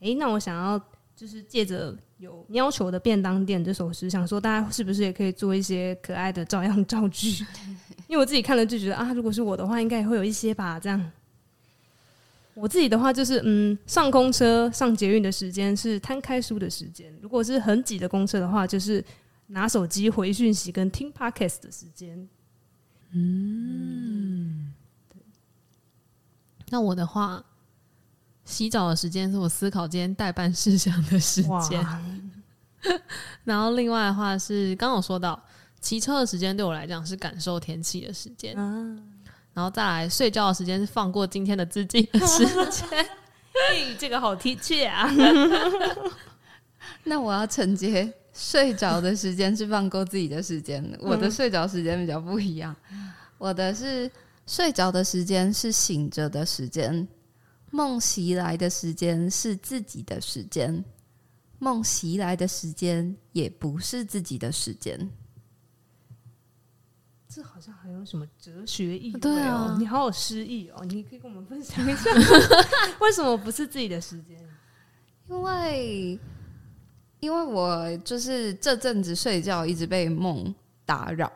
[0.00, 0.80] 诶，那我想要
[1.14, 7.44] 就是借着有要求的便当店这首诗，想说大家是不是也可以做一些可爱的照样造句？
[8.08, 10.80] 因为我自己看了就觉得啊，如果是我的话，应该也会有一些吧。
[10.80, 11.12] 这样，
[12.58, 19.04] 我自己的话就是嗯，上公车上捷运的时间是摊开书的时间，如果是很挤的公车的话，就是。
[19.50, 22.28] 拿手机回讯息跟听 Podcast 的时间，
[23.12, 24.74] 嗯，
[25.08, 25.22] 对。
[26.68, 27.42] 那我的话，
[28.44, 31.82] 洗澡的时间是我思考今天待办事项的时间。
[33.44, 35.42] 然后另外的话是，刚刚我说到
[35.80, 38.54] 骑车的时间，对我来讲是感受天气的时间。
[39.58, 42.88] 然后再来睡觉的时间是放过今天的自己的时间。
[43.72, 45.10] 嘿，这个好贴切啊！
[47.02, 48.14] 那我要承接。
[48.32, 52.72] 睡着的时间是放过自己的时间，我的睡着时间比较不一样。
[53.36, 54.08] 我的是
[54.46, 57.08] 睡着的时间是醒着的时间，
[57.72, 60.84] 梦袭来的时间是自己的时间，
[61.58, 65.10] 梦袭来的时间也不是自己的时间。
[67.38, 69.20] 这好像还有什么哲学意味？
[69.20, 70.84] 对啊，你好有诗意哦！
[70.86, 72.10] 你可以跟我们分享一下，
[72.98, 74.36] 为什么不是自己的时间？
[75.28, 76.18] 因为。
[77.20, 81.32] 因为我就是这阵子睡觉一直被梦打扰，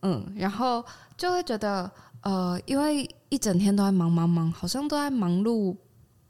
[0.00, 0.82] 嗯，然后
[1.14, 1.90] 就会觉得，
[2.22, 5.76] 呃，因为一整天都在忙忙忙，好像都在忙碌，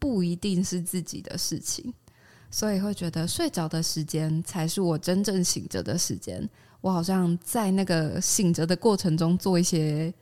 [0.01, 1.95] 不一定是自己的事情，
[2.51, 6.51] 所以会觉得睡着的时间才是我真正醒着的时间。
[6.81, 10.12] 我好像在那个醒着的过程中做一些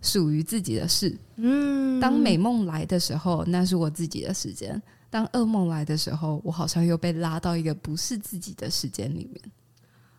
[0.00, 4.80] 属于自己的事，嗯，当美梦来的时候，那是我自己的时间。
[5.10, 9.42] 当噩梦来的时候，我好像又被拉到一个不是自己的时间里面。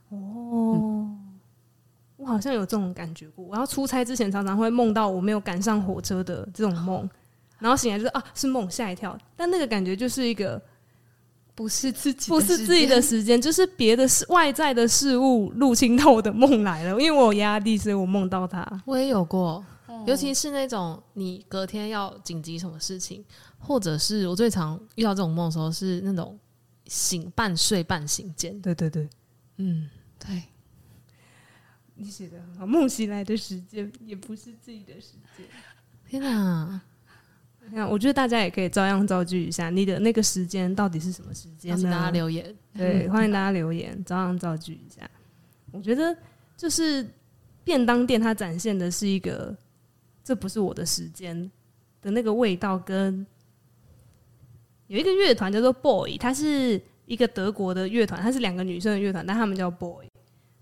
[0.10, 1.20] 哦、嗯，
[2.16, 3.44] 我好像有这种感觉过。
[3.46, 7.10] 我要出差之前，常常会梦到我没有赶上火车的这种梦，
[7.60, 9.18] 然后醒来就是啊，是梦，吓一跳。
[9.36, 10.62] 但那个感觉就是一个
[11.56, 16.92] 不是自己，不是自己的时间， 就是别的事、外在的事物入侵到我的梦来了。
[16.92, 18.84] 因为我有压力，所以我梦到他。
[18.86, 19.66] 我也有过。
[20.06, 23.24] 尤其是那种你隔天要紧急什么事情，
[23.58, 26.38] 或者是我最常遇到这种梦的时候，是那种
[26.86, 28.62] 醒半睡半醒间。
[28.62, 29.10] 对对对，
[29.58, 29.90] 嗯，
[30.20, 30.44] 对，
[31.96, 32.68] 你写的很好。
[32.68, 35.48] 梦醒来的时间也不是自己的时间。
[36.08, 36.82] 天哪！
[37.72, 41.76] 那我觉得大家也可以照样造句一下，你的那个时间到底是什么时间？
[41.76, 42.56] 请大家留言。
[42.74, 45.10] 对，欢迎大家留言，照样造句一下。
[45.72, 46.16] 我觉得
[46.56, 47.06] 就是
[47.64, 49.56] 便当店，它展现的是一个。
[50.28, 51.52] 这不是我的时间
[52.02, 53.24] 的那个味道，跟
[54.88, 60.08] 有一个乐团叫做 Boy，它是一个德国的乐团，它是两个女生的乐团，但他们叫 Boy。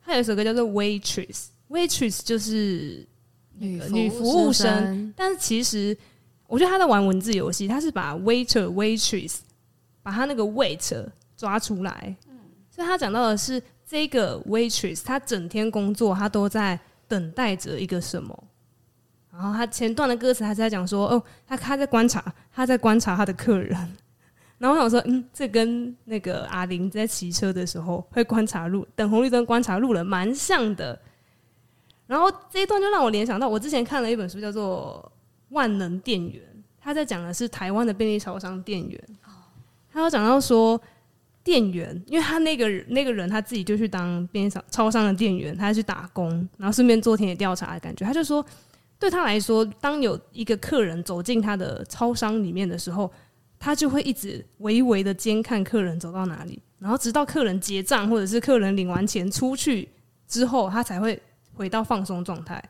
[0.01, 3.07] 它有一首歌叫做 Waitress，Waitress 就是
[3.57, 5.97] 女女服务生，但是其实
[6.53, 9.39] 我觉得他在玩文字游戏，他是把 Waiter Waitress
[10.03, 12.15] 把他那个 Wait 抓出来，
[12.69, 18.43] 所以他讲到的是这个 Waitress，他整天工作，他都在等待着一个什么。
[19.31, 22.23] 然后他前段的歌词，他是在讲说，哦，他他在观察，
[22.53, 23.75] 他在观察他的客人。
[24.59, 31.01] 然后我想说，嗯，这跟那个阿玲在骑车的时候会观察路，等红绿灯观察路人蛮像的。
[32.05, 35.11] 然后这一段就让我联想到，我之前看了一本书，叫做
[35.53, 36.41] 《万能店员》，
[36.81, 39.01] 他在讲的是台湾的便利超商店员。
[39.89, 40.79] 他有讲到说，
[41.43, 48.03] 店员，因为他那个那个人他自己就去当便利超超商的店员，他去打工，然后顺便做田野调查的感觉。
[48.03, 48.43] 他就说，
[48.97, 53.11] 对他来说，当有一个客人走进他的超商里面的时候，
[53.59, 59.87] 他就会一直微微的监看客人走到哪里，然后直到客人结账或者是客人领完钱出去
[60.27, 61.21] 之后，他才会
[61.53, 62.63] 回到放松状态。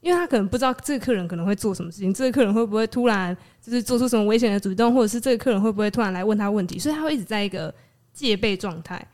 [0.00, 7.74] 因为他可能不知道这个客人可能会做什么事情，这个客人会不会突然就是做出什么危险的举动，或者是这个客人会不会突然来问他问题，所以他会一直在一个
[8.12, 9.04] 戒备状态。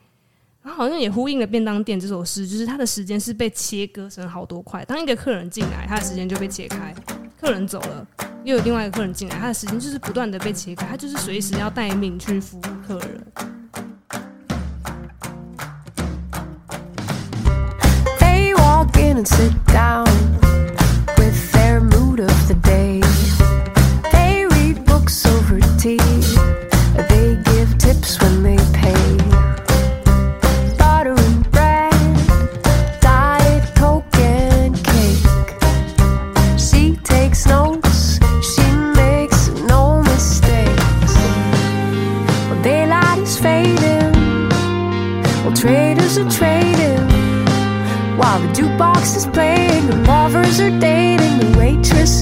[0.61, 4.83] 然后好像也呼应了《便当店》这首诗，就是他的时间是被切割成好多块。
[4.85, 6.91] 当一个客人进来，他的时间就被切开；
[7.39, 8.07] 客人走了，
[8.43, 10.87] 又有另外一个客人进来，他的时间就是不断的被切开。
[10.87, 13.27] 他就是随时要待命去服务客人。
[18.19, 20.05] Hey, walk in and sit down.
[22.15, 23.01] 《out of the day.
[24.11, 25.97] They read books over tea.
[27.09, 29.17] They give tips when they pay.
[30.77, 31.93] Butter and bread,
[33.01, 35.25] diet coke and cake.
[36.57, 38.19] She takes notes,
[38.51, 38.65] she
[39.01, 41.15] makes no mistakes.
[42.47, 44.13] Well, daylight is fading.
[45.43, 47.07] Well, traders are trading.
[48.17, 50.94] While the jukebox is playing, the lovers are dating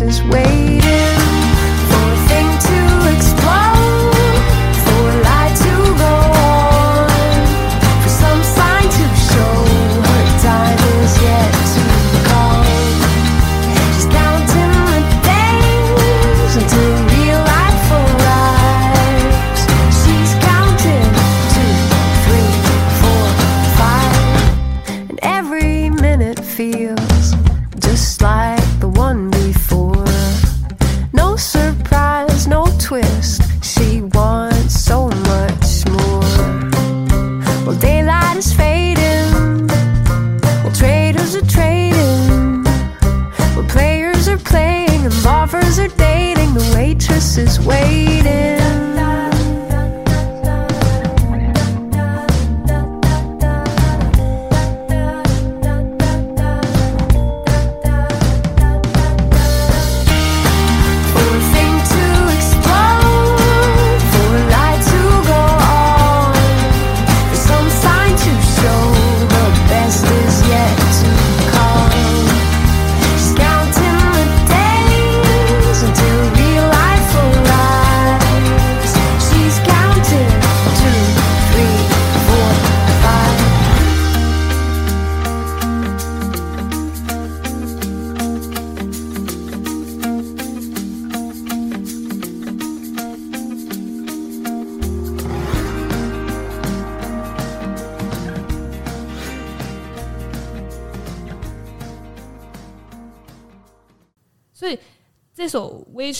[0.03, 0.62] is.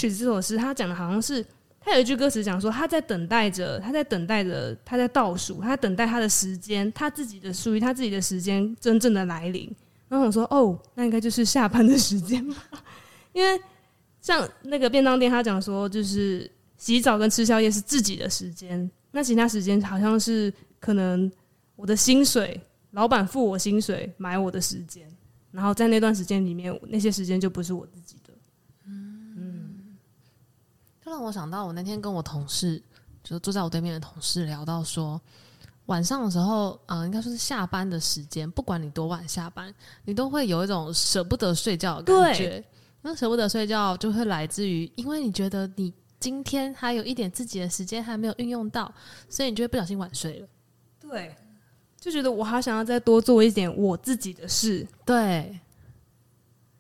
[0.04, 1.46] 曲子》这首诗，他讲的好像是
[1.80, 9.74] 他有一句歌词讲说，他在等待着，他在等待着，他在倒数，他等待他的时间，他自己的属于他自己的时间真正的来临。
[10.10, 12.56] 然后我说：“哦，那应该就是下班的时间吧？
[13.32, 13.60] 因为
[14.20, 21.32] 像那个便当店，他讲说，就是洗澡跟吃宵夜是自己的时间，那其他时间好像是可能
[21.78, 22.60] 我的薪水，
[22.92, 25.10] 老板付我薪水买我的时间，
[25.52, 27.88] 然后在那段时间里面，那些时间就不是我。”
[31.14, 32.82] 让我想到，我那天跟我同事，
[33.24, 35.22] 就坐在我对面的同事聊到说，
[35.86, 39.74] 晚上的时候，嗯、呃，应该说是下班的时间，不管你多晚下班，
[40.06, 42.64] 你都会有一种舍不得睡觉的感觉。
[43.04, 48.92] 那舍不得睡觉，就会来自于，因为你觉得你今天还有一点自己的时间还没有运用到，
[49.30, 50.48] 所以你就会不小心晚睡了。
[51.00, 51.36] 对，
[52.00, 54.88] 就觉得我好想要再多做一点我自己的事。
[55.06, 55.60] 对，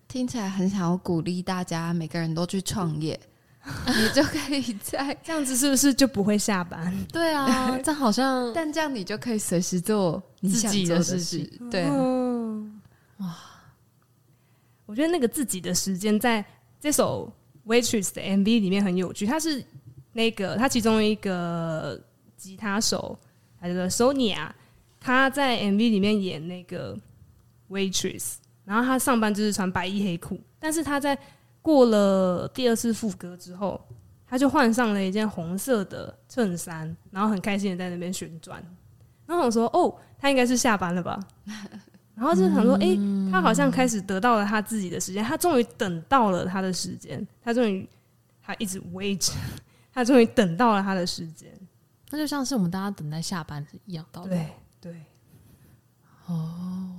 [0.07, 3.19] 听起来很想要鼓励大家，每个人都去创业。
[3.87, 6.93] 你就可以在 这样子，是不是就不会下班？
[7.13, 11.49] 对啊， 这好像，但这样你就可以随时做你自己的事情。
[11.71, 11.85] 对，
[13.19, 13.35] 哇，
[14.85, 16.43] 我觉得那个自己的时间，在
[16.79, 17.31] 这首
[17.71, 19.25] 《Waitress》的 MV 里面很有趣。
[19.25, 19.63] 他是
[20.11, 21.97] 那个他其中一个
[22.35, 23.17] 吉他手，
[23.61, 24.49] 他叫做 Sonia，
[24.99, 26.97] 他在 MV 里面演那个
[27.69, 28.33] Waitress，
[28.65, 31.17] 然后他上班就是穿白衣黑裤，但是他在。
[31.63, 33.81] 过了第二次副歌之后，
[34.27, 38.63] 他就换上了一件红色的衬衫，然后很开心的在那边旋转。
[39.25, 41.17] 然后我说：“哦，他应该是下班了吧？”
[42.13, 47.89] 然后就想说：“哎、欸，他好像开始得到了他自己的时间，他终于等到了他的时间，他终于
[48.41, 49.33] 他一直 wait，
[49.91, 51.49] 他终于等到了他的时间。
[52.11, 54.29] 那就像是我们大家等待下班是一样道理。
[54.29, 54.49] 对
[54.81, 55.03] 对，
[56.27, 56.89] 哦。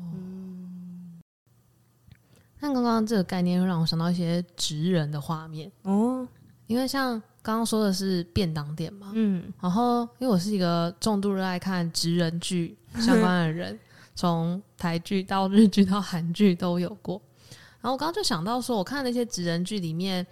[2.67, 6.27] 那刚刚这个概念又让我想到一些职人的画面哦。”
[6.67, 13.79] 因为像刚刚说的是便当店嘛，嗯，然后因为我是一个重度热爱看职人剧相关的人，
[14.17, 17.21] 从台剧到日剧到韩剧都有过。
[17.83, 20.27] 然后我刚刚就想到说，我看那些职人剧里面，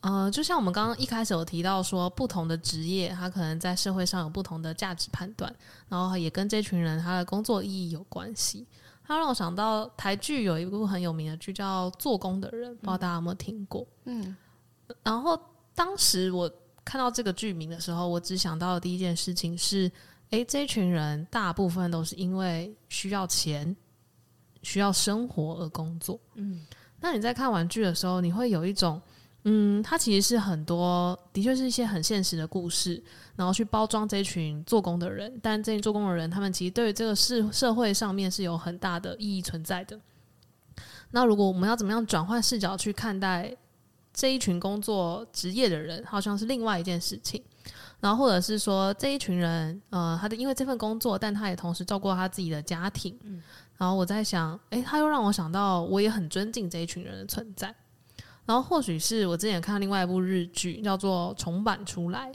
[0.00, 5.54] 呃，就像我们刚刚一开始有提到说，不同的职业他可能在社会上有不同的价值判断，
[5.88, 8.66] 然后也跟这群人他的工作意义有关系。
[9.12, 13.86] 它让我想到台剧有一部很有名的剧叫《做工的人》，不知道大家有没有听过？
[14.04, 14.36] 嗯，
[15.02, 15.38] 然后。
[15.74, 16.52] 当时我
[16.84, 19.90] 看到这个剧名的时候，我只想到的第一件事情是：
[20.28, 23.74] 诶，这群人大部分都是因为需要钱、
[24.62, 26.20] 需要生活而工作。
[26.34, 26.66] 嗯，
[27.00, 29.00] 那你在看完剧的时候，你会有一种，
[29.44, 33.02] 嗯，它其实是很多，的确是一些很现实的故事，
[33.36, 35.32] 然后去包装这一群做工的人。
[35.42, 39.98] 但这群做工的人，他们其实对于这个社社会上面是有很大的意义存在的。
[41.10, 43.56] 那如果我们要怎么样转换视角去看待？
[44.14, 47.42] 这一群工作职业的人，好像是另外一件事情。
[47.98, 53.18] 然后，或者是说，这一群人，呃，他的因为这份工作，但他也同时照顾他自己的家庭。
[53.22, 53.42] 嗯。
[53.78, 57.74] 然后我在想，诶，他又让我想到，我也很尊敬这一群人的存在。
[58.44, 62.30] 然后，或许是我之前看另外一部日剧，叫做《重版出来》，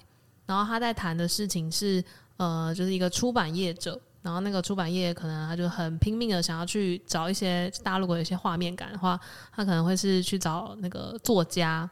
[0.46, 2.04] 然后他在谈的事情是，
[2.38, 4.00] 呃，就是一个出版业者。
[4.24, 9.18] 然后那个出版业可能他就很拼命的想要去找一些大家如果有一些画面感的话，
[9.54, 11.90] 他可能会是去找那个作家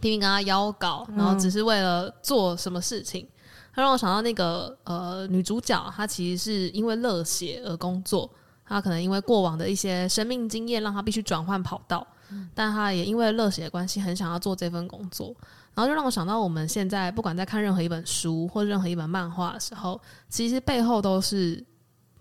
[0.00, 3.28] 拼命跟他邀稿，然后只是为了做什么事情。
[3.74, 8.30] 他让我想到那个呃女主角，她其实是因为热血而工作，
[8.64, 12.06] 她可能因为过往的一些生命经验让她必须转换跑道，
[12.54, 15.34] 但他也因为热血的关系很想要做这份工作。
[15.72, 21.64] 然后就让我想到，我们现在不管在看任何一本书或任何一本漫画的时候，其实背后都是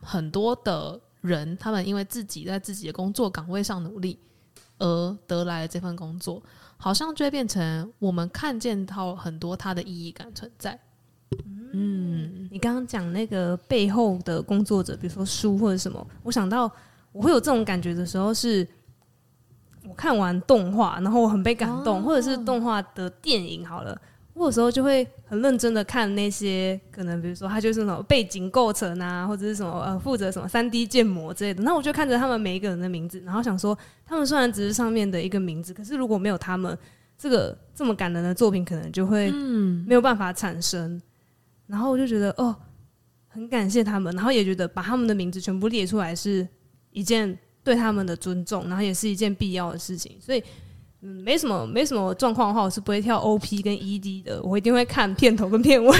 [0.01, 4.19] 很多的人，他们因为自己在自己的工作岗位上努力
[4.77, 6.41] 而得来的这份工作，
[6.77, 10.79] 好像就会变成我们看见到很多它的意义感存在。
[11.73, 16.71] 嗯，你刚刚讲那个背后的工作者，比如说书或者什么，我想到
[17.11, 18.65] 我会有这种感觉的时候是。
[19.89, 23.99] 我看完动画，然后我很被感动，哦、或者是动画的电影好了，
[24.35, 33.75] 我有时候就会很认真的看那些可能，比如说他就是什么背景构成啊，或者是什么呃负责什么三 D 建模之类的，那我就看着他们每一个人的名字，然后想说，
[34.05, 36.77] 他们虽然只是上面的一个名字，可是如果没有他们，
[37.17, 39.31] 这个这么感人的作品可能就会
[39.87, 40.93] 没有办法产生。
[40.93, 41.01] 嗯、
[41.65, 42.55] 然后我就觉得哦，
[43.27, 46.47] 很感谢他们，然后也觉得把他们的名字全部列出来是
[46.91, 47.35] 一件。
[47.63, 50.43] 对他们的尊重，然后也是一件必要的事情，所以
[51.01, 55.97] 嗯，没什么没什么状况的话，我是不会跳 OP 跟 ED 的，我一定会看片头跟片尾，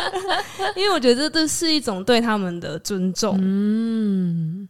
[0.74, 3.38] 因为我觉得这是一种对他们的尊重。
[3.40, 4.68] 嗯，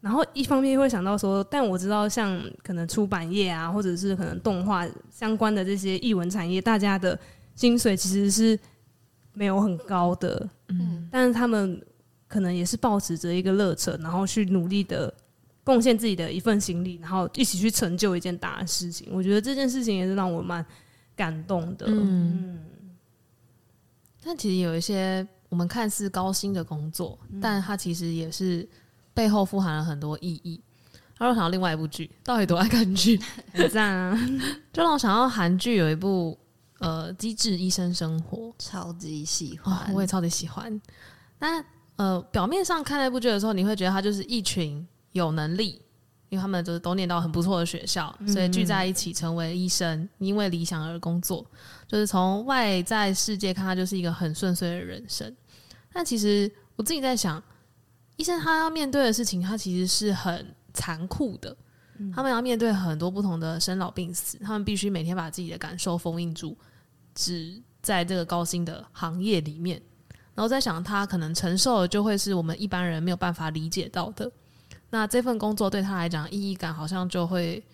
[0.00, 7.18] 然后一方面会想到说，但我知道像可能出版业啊，或者是可能动画相关的这些译文产业，大家的
[7.54, 8.58] 薪水其实是
[9.34, 11.78] 没有很高的，嗯，但是他们
[12.26, 15.12] 可能也是保持着一个热忱，然后去努力的。
[15.70, 19.08] 贡献自己的一份心力，然后一起去成就一件大的事情。
[19.12, 20.66] 我觉得这件事情也是让我蛮
[21.14, 21.86] 感动的。
[21.86, 22.60] 嗯，嗯，
[24.24, 28.68] 但其实有一些我们看似高薪的工作，嗯、但它其实也是
[29.14, 30.60] 背后富含了很多意义。
[31.18, 33.16] 让我想到另外一部剧，到底多爱看剧？
[33.54, 34.18] 很赞啊！
[34.72, 36.36] 就让我想到韩剧有一部
[36.80, 40.80] 呃《机智医生生活》，超级喜欢，哦，我也超级喜欢。
[41.38, 41.64] 但
[41.94, 44.84] 呃，表面上看那部剧的时候，你会觉得它就是一群。
[45.12, 45.80] 有能力，
[46.28, 51.44] 因为他们就是都念到很不错的学校，所以聚在一起成为医生，因为理想而工作。
[51.86, 55.34] 就是从外在世界看，他就是一个很顺遂的人生。
[55.92, 57.42] 但其实我自己在想，
[58.16, 61.56] 医生他要面对的事情，他其实是很残酷的。
[62.14, 66.56] 他们要面对很多不同的生老病死，他们必须每天把自己的感受封印住，
[67.14, 69.82] 只在这个高薪的行业里面。
[70.34, 74.30] 然后在想，他可能承受的就会是我们一般人没有办法理解到的。
[74.90, 77.64] 那这份工作对他来讲意义感好像就会，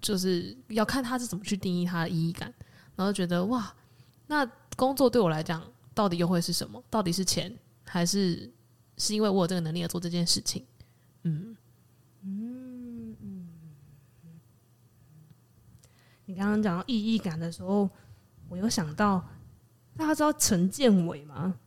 [0.00, 2.52] 就是要看他是怎么去定义他的意义感，
[2.94, 3.74] 然后觉得哇，
[4.26, 4.44] 那
[4.76, 5.62] 工作对我来讲
[5.94, 6.82] 到底又会是什么？
[6.90, 7.54] 到底是钱，
[7.84, 8.50] 还是
[8.98, 10.64] 是因为我有这个能力而做这件事情？
[11.22, 11.56] 嗯
[12.22, 13.48] 嗯嗯。
[16.26, 17.90] 你刚刚讲到意义感的时候，
[18.48, 19.26] 我有想到，
[19.96, 21.58] 大家知道陈建伟吗？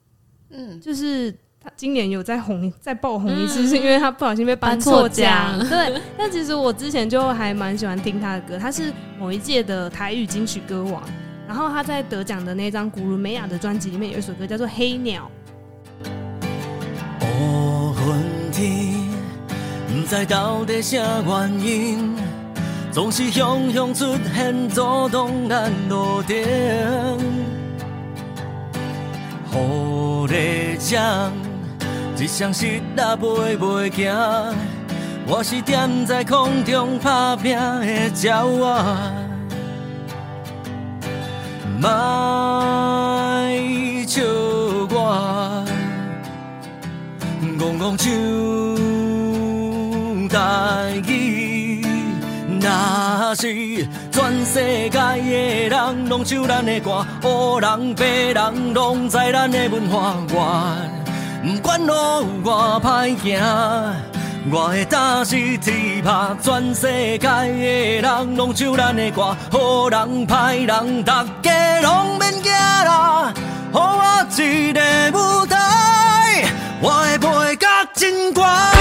[0.49, 5.57] 嗯，就是他今年有在红，再爆红一次，嗯、是因为他不小心被颁错奖。
[5.69, 11.01] 对，但其实我之前就还蛮喜欢听他的歌，他是某一届的台语金曲歌王。
[11.47, 15.29] 然后他在得奖的那张古鲁美亚的专辑里面有一首歌叫做《黑鸟》。
[17.25, 19.07] 乌云天，
[19.87, 22.15] 不知到底啥原因，
[22.91, 26.35] 总是雄雄出现阻挡咱路程。
[29.55, 31.31] 雨在降，
[32.23, 34.55] 一双膝仔飞袂行，
[35.27, 37.83] 我是踮在空中打拼的
[38.21, 38.65] 鸟仔。
[41.81, 41.89] 莫
[44.07, 44.23] 笑
[44.89, 45.65] 我，
[47.59, 48.07] 戆戆唱
[50.29, 51.85] 台语，
[52.61, 61.02] 若是全世界的人拢唱咱的歌，黑人白人拢知咱的文化源，
[61.43, 63.37] 不管路有偌歹行。
[64.49, 66.87] 我会打是天怕，全世
[67.17, 73.33] 界的人拢唱咱的歌，好人歹人，大家拢免惊啦，
[73.73, 74.81] 给我一个
[75.17, 75.57] 舞台，
[76.81, 78.72] 我会飞到真高。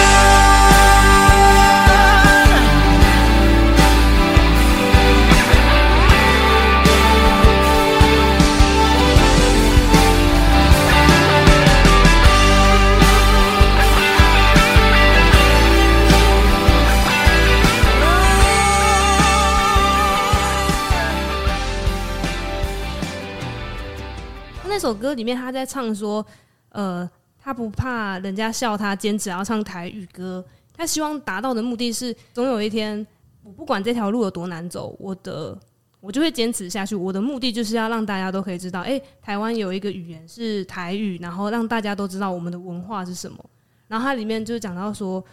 [24.83, 26.25] 首歌里面，他在唱说，
[26.71, 27.09] 呃，
[27.39, 30.45] 他不怕人家笑他，坚持要唱台语歌。
[30.77, 33.07] 他希望达到的目的是，总有一天，
[33.45, 35.57] 我不管这条路有多难走，我的
[36.01, 36.97] 我就会坚持下去。
[36.97, 43.39] 我的目的就是要让大家都可以知道，哎，台湾有一个语言是台语，然后让大家都知道我们的文化是什么。
[43.87, 45.25] 然后它里面就讲到说，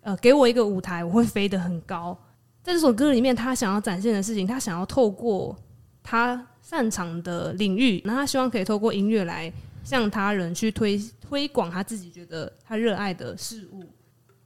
[0.00, 2.16] 呃，给我一个舞台，我会飞得很高。
[2.62, 5.54] 在这首歌里面，他想要展现的事情，他想要透过
[6.02, 6.46] 他。
[6.64, 9.52] 擅长的领域，那他希望可以透过音乐来
[9.84, 13.80] 向他人去推推广他自己觉得他热爱的事物，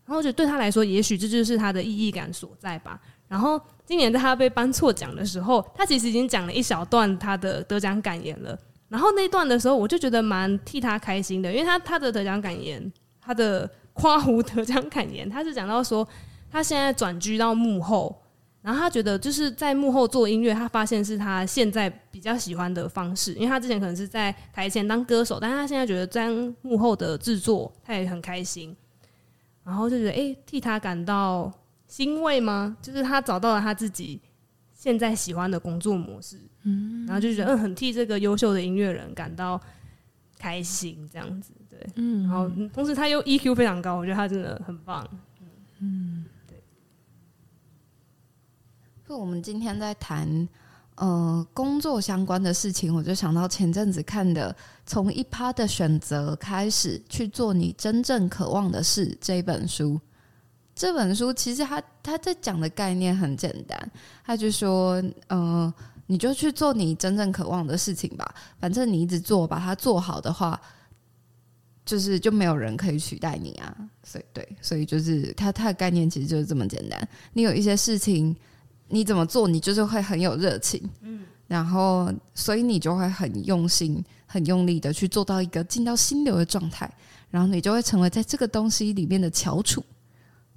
[0.05, 3.01] 然后我觉得对他来说，也许这就是他的意义感所在吧。
[3.29, 8.59] 然后今年在他被颁错奖的时候，他其实已经讲了一小段他的得奖感言了。
[8.89, 16.07] 然后那段的时候，我就觉得蛮替他开心的，因为他他的得奖感言，他的夸胡得奖感言，他是讲到说
[16.51, 18.21] 他现在转居到幕后。
[18.69, 26.29] 然后他觉得就是在幕后做音乐，他发现是他现在比较喜欢的方式，因为他之前可能是在台前当歌手，但是他现在觉得在
[26.61, 28.77] 幕后的制作，他也很开心，
[29.65, 31.51] 然后就觉得哎，替他感到
[31.87, 32.77] 欣慰吗？
[32.83, 34.21] 就是他找到了他自己
[34.75, 39.59] 现在喜欢的工作模式，嗯，然后就觉得嗯，很替这个优秀的音乐人感到
[40.39, 45.09] 开心，这样子，对，嗯，然后同时他又 EQ 非常高，我觉得他真的很棒，
[45.79, 46.27] 嗯。
[49.09, 50.47] 就我们今天在谈
[50.97, 54.53] 呃工作相关的事情，我就想到前阵子看的
[54.85, 59.99] 《从一趴的选择开始去做你真正渴望的事》这本书。
[60.75, 63.91] 这本书其实他他在讲的概念很简单，
[64.23, 65.73] 他就说，呃，
[66.07, 70.61] 你就去做你真正渴望的事情吧，反正你一直做，把它做好的话，
[71.87, 73.75] 就是就没有人可以取代你啊。
[74.05, 77.09] 所以对，所以就是他他的概念其实就是这么简单。
[77.33, 78.37] 你有一些事情。
[78.89, 86.91] 你怎么做，你就是会很有热情，嗯，然后所以你就会很用心、很用力的去做到一个进到心流的状态，
[87.31, 89.85] 然后你就会成为在这个东西里面的翘楚。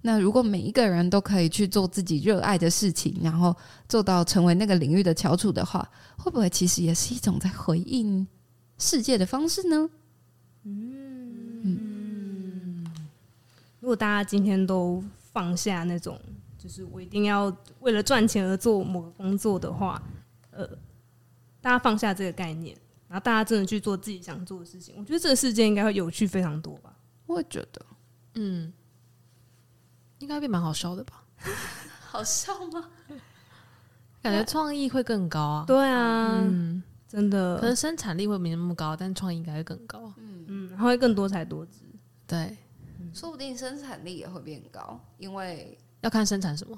[0.02, 3.56] 那如果每一个人都可以去做自己热爱的事情，然后
[3.90, 8.26] 做到成为那个领域的翘楚的话，会不会其实也是一种在回应
[8.78, 9.90] 世界的方式呢？
[10.64, 12.86] 嗯，嗯，
[13.82, 15.04] 如果大家今天都
[15.34, 16.18] 放下那种。
[16.62, 20.00] 就是我一定要为了赚钱而做某个工作的话，
[20.52, 20.64] 呃，
[21.60, 26.96] 大家放下这个概念，然后大家真的去做自己想做的事情，我觉得这个世界应该会有趣非常多吧。
[27.26, 27.82] 我也觉得，
[28.36, 28.72] 嗯，
[30.20, 31.24] 应该会蛮好笑的吧？
[32.06, 32.92] 好笑吗？
[34.22, 35.66] 感觉创意会更高啊。
[35.68, 40.14] 对啊，嗯，真的，可能生产力会没那么高，但创意应该会更高。
[40.18, 41.86] 嗯嗯，然后会更多才多姿。
[42.28, 42.56] 对，
[43.16, 45.76] 说不定生产力也会变高，因为。
[46.02, 46.78] 要看生产什么？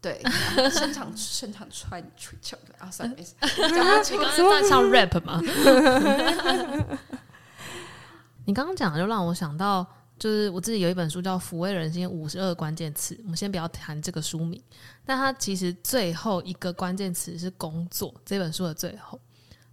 [0.00, 0.20] 对，
[0.70, 3.32] 生产生产穿吹球的啊，算了，没事。
[3.56, 5.40] 刚刚在唱 rap 吗？
[8.44, 9.84] 你刚刚讲的就让我想到，
[10.18, 14.62] 就是我自己有一本书叫《抚慰人心五十二关键词》，我们先不要谈这个书名，
[15.04, 18.14] 但它其实最后一个关键词是工作。
[18.24, 19.18] 这本书的最后，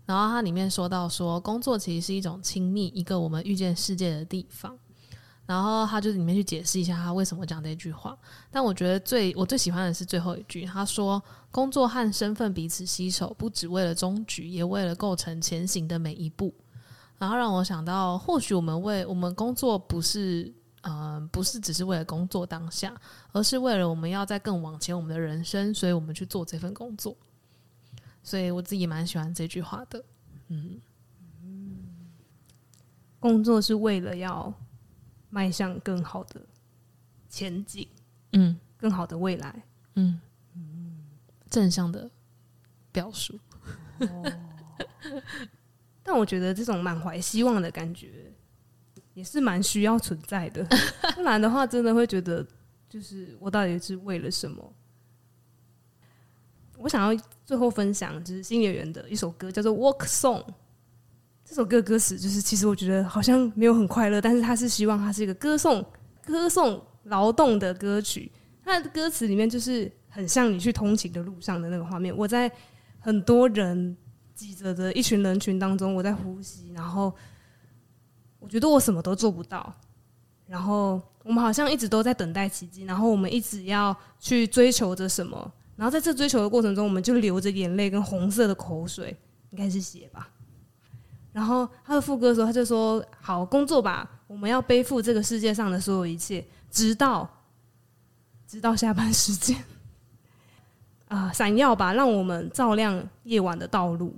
[0.05, 4.75] 然后它里面说到说，工作其实是一种亲密，一个我们遇见世界的地方。
[5.45, 8.17] 然后他就里面去解释一下他为什么讲这句话。
[8.49, 11.21] 但我觉得最我最喜欢的是最后一句，他说
[11.51, 16.53] ：“工作和身份彼此携手，不只为了终局，也为了构成前行的每一步。”
[17.19, 22.93] 然后让我想到，或许我们为我们工作不是，嗯、不是只是为了工作当下，
[23.33, 27.15] 而是为了我们要在更往前我们的人生，所以我们去做这份工作。
[28.23, 30.03] 所以我自己蛮喜欢这句话的。
[30.47, 30.79] 嗯，
[33.19, 34.53] 工作是为了要。
[35.33, 36.39] 迈向更好的
[37.27, 37.87] 前景，
[38.33, 39.63] 嗯，更好的未来，
[39.95, 40.19] 嗯，
[41.49, 42.07] 正向的
[42.91, 43.39] 表述。
[43.97, 44.31] 哦、
[46.03, 48.31] 但我觉得这种满怀希望的感觉
[49.15, 50.63] 也是蛮需要存在的，
[51.15, 52.45] 不然的话，真的会觉得
[52.87, 54.73] 就是我到底是为了什么？
[56.77, 60.43] 我想要最后分享就是新演员的一首歌，叫做《Walk Song》。
[61.45, 65.85] 这首歌歌词就是，其实我觉得好像没有很快乐，但是他是希望它是一个歌颂
[66.25, 68.31] 歌颂劳动的歌曲。
[68.63, 72.15] 他的歌词里面就是很像你去通勤的路上的那个画面。
[72.15, 72.49] 我在
[72.99, 73.95] 很多人
[74.33, 77.13] 挤着的一群人群当中，我在呼吸，然后
[78.39, 79.73] 我觉得我什么都做不到。
[80.47, 85.51] 然后我们好像一直都在等待奇迹，然后我们一直要去追求着什么。
[85.75, 89.15] 然后在这追求的过程中，我们就流着眼泪跟红色的口水，
[89.51, 90.29] 应该是血吧。
[91.33, 97.27] 然后他的副歌的时候，他就说：“好，工作吧，我们要背负这个世界上的所有一切，直到
[98.47, 99.57] 直到下班时间。
[101.09, 104.15] 啊，闪耀吧，让我们照亮夜晚的道路。”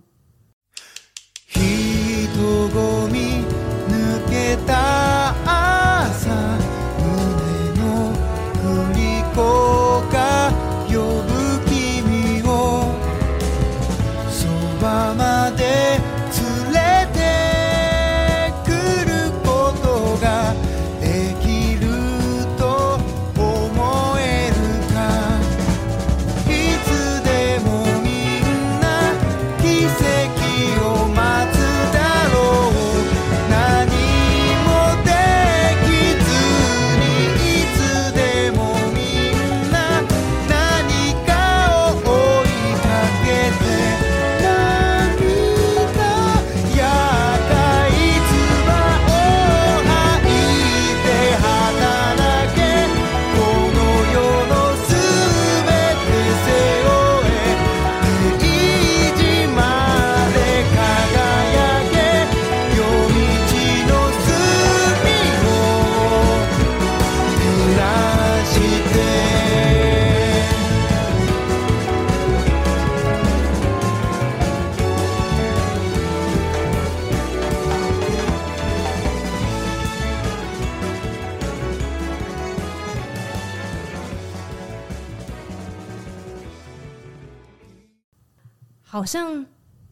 [88.96, 89.46] 好像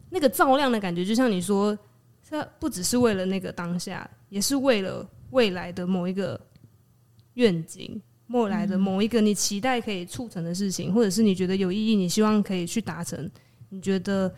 [0.08, 1.78] 那个照亮的感觉，就像你说，
[2.26, 6.40] 它不只是为了那个当下，也是为了未来的某一个
[7.34, 13.30] 愿景，未来的某一个你期待可以促成的事情，或者是你觉得有意义，你希望可以去达成，
[13.68, 14.34] 你觉得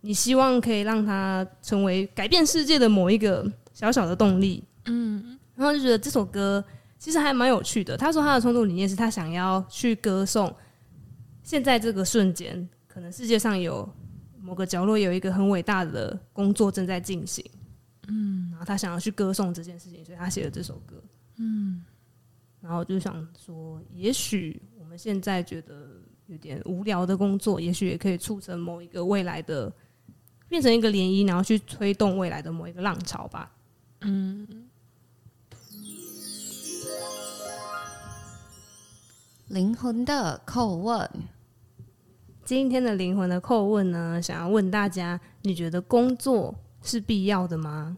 [0.00, 4.62] 你希望可以让它成为改变世界的某一个小小的动力。
[4.84, 6.64] 嗯，然后就觉得这首歌
[7.00, 7.96] 其实还蛮有趣的。
[7.96, 10.54] 他说他的创作理念是他想要去歌颂
[11.42, 13.92] 现在这个瞬间，可能世界上有。
[14.44, 17.42] 某个角落有一个很伟大的工作正在进行，
[18.08, 21.02] 嗯，然后他想要去歌颂这件事情，所以他写了这首歌，
[21.38, 21.82] 嗯，
[22.60, 25.88] 然后就想说，也许我们现在觉得
[26.26, 29.72] 有点无聊的工作，也许也可以促成某一个未来的，
[30.46, 33.50] 变成一个涟漪，然后去推动未来的某一个浪潮吧，
[34.02, 34.68] 嗯。
[39.48, 41.10] 灵魂的叩问。
[42.44, 47.96] 今天的灵魂的叩问呢，想要问大家：你觉得工作是必要的吗？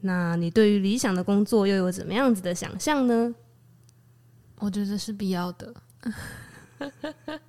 [0.00, 3.34] 那你对于理想的工作又有怎么样子的想象呢？
[4.58, 5.74] 我觉得是必要的，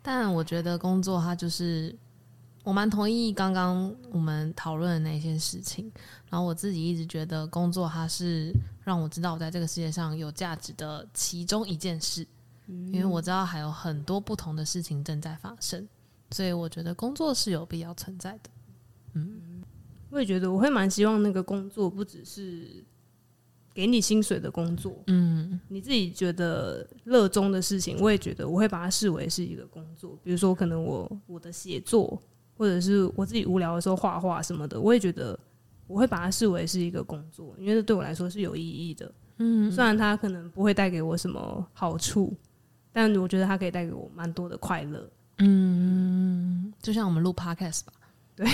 [0.00, 1.94] 但我觉得工作它就是，
[2.62, 5.90] 我蛮同意刚刚我们讨论的那些事情。
[6.30, 8.52] 然后我自己一直觉得工作它是
[8.84, 12.26] 让我知道我在这个世界上有价值的其中一件事。
[12.92, 15.88] 因为我知道还有很多不同的事情正在发生，
[16.30, 18.50] 所以我觉得工作是有必要存在的。
[19.14, 19.62] 嗯，
[20.10, 22.84] 我也觉得我会蛮希望那个工作不只是
[23.72, 30.18] 给你薪水的工作，嗯，你自己觉得热衷的事情，我也觉得我会把它视为是一个工作。
[30.22, 32.20] 比如说，可能我我的写作，
[32.56, 35.38] 或者是我自己无聊的时候画画什么的，我也觉得
[35.86, 39.10] 我会把它视为是一个工作，因为这对我来说是有意义的。
[39.38, 42.36] 嗯，虽然它可能不会带给我什么好处，
[42.92, 45.10] 但我觉得它可以带给我蛮多的快乐。
[45.38, 47.92] 嗯，就像我们录 Podcast 吧，
[48.34, 48.46] 对，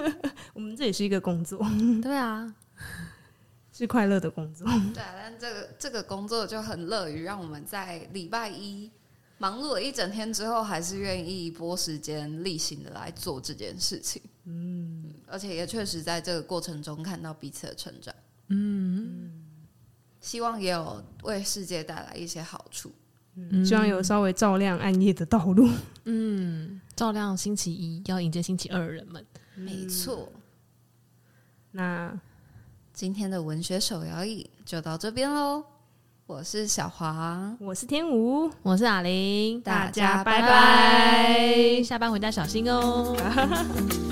[0.54, 1.58] 我们这也是一个工作。
[2.02, 2.54] 对啊，
[3.72, 4.66] 是快乐的工作。
[4.94, 8.90] 对啊，但这个这个工作就很乐于让我们在礼拜一
[9.38, 14.22] 忙碌了一整天之后，还是愿意拨时间例行的来做这件事情。
[14.44, 18.14] 嗯，而且也确实在这个过程中看到彼此的成长。
[18.48, 19.44] 嗯。
[20.20, 22.94] 希望也有为世界带来一些好处，嗯，
[23.64, 25.68] 希望有稍微照亮暗夜的道路，
[26.04, 29.24] 嗯，照亮星期一要迎接星期二的人们，
[29.54, 30.28] 没错。
[31.72, 32.12] 那
[32.92, 35.64] 今天的文学手摇椅就到这边喽，
[36.26, 43.16] 我是小黄，我是天武，我是阿玲，大家拜拜，下班回家小心哦。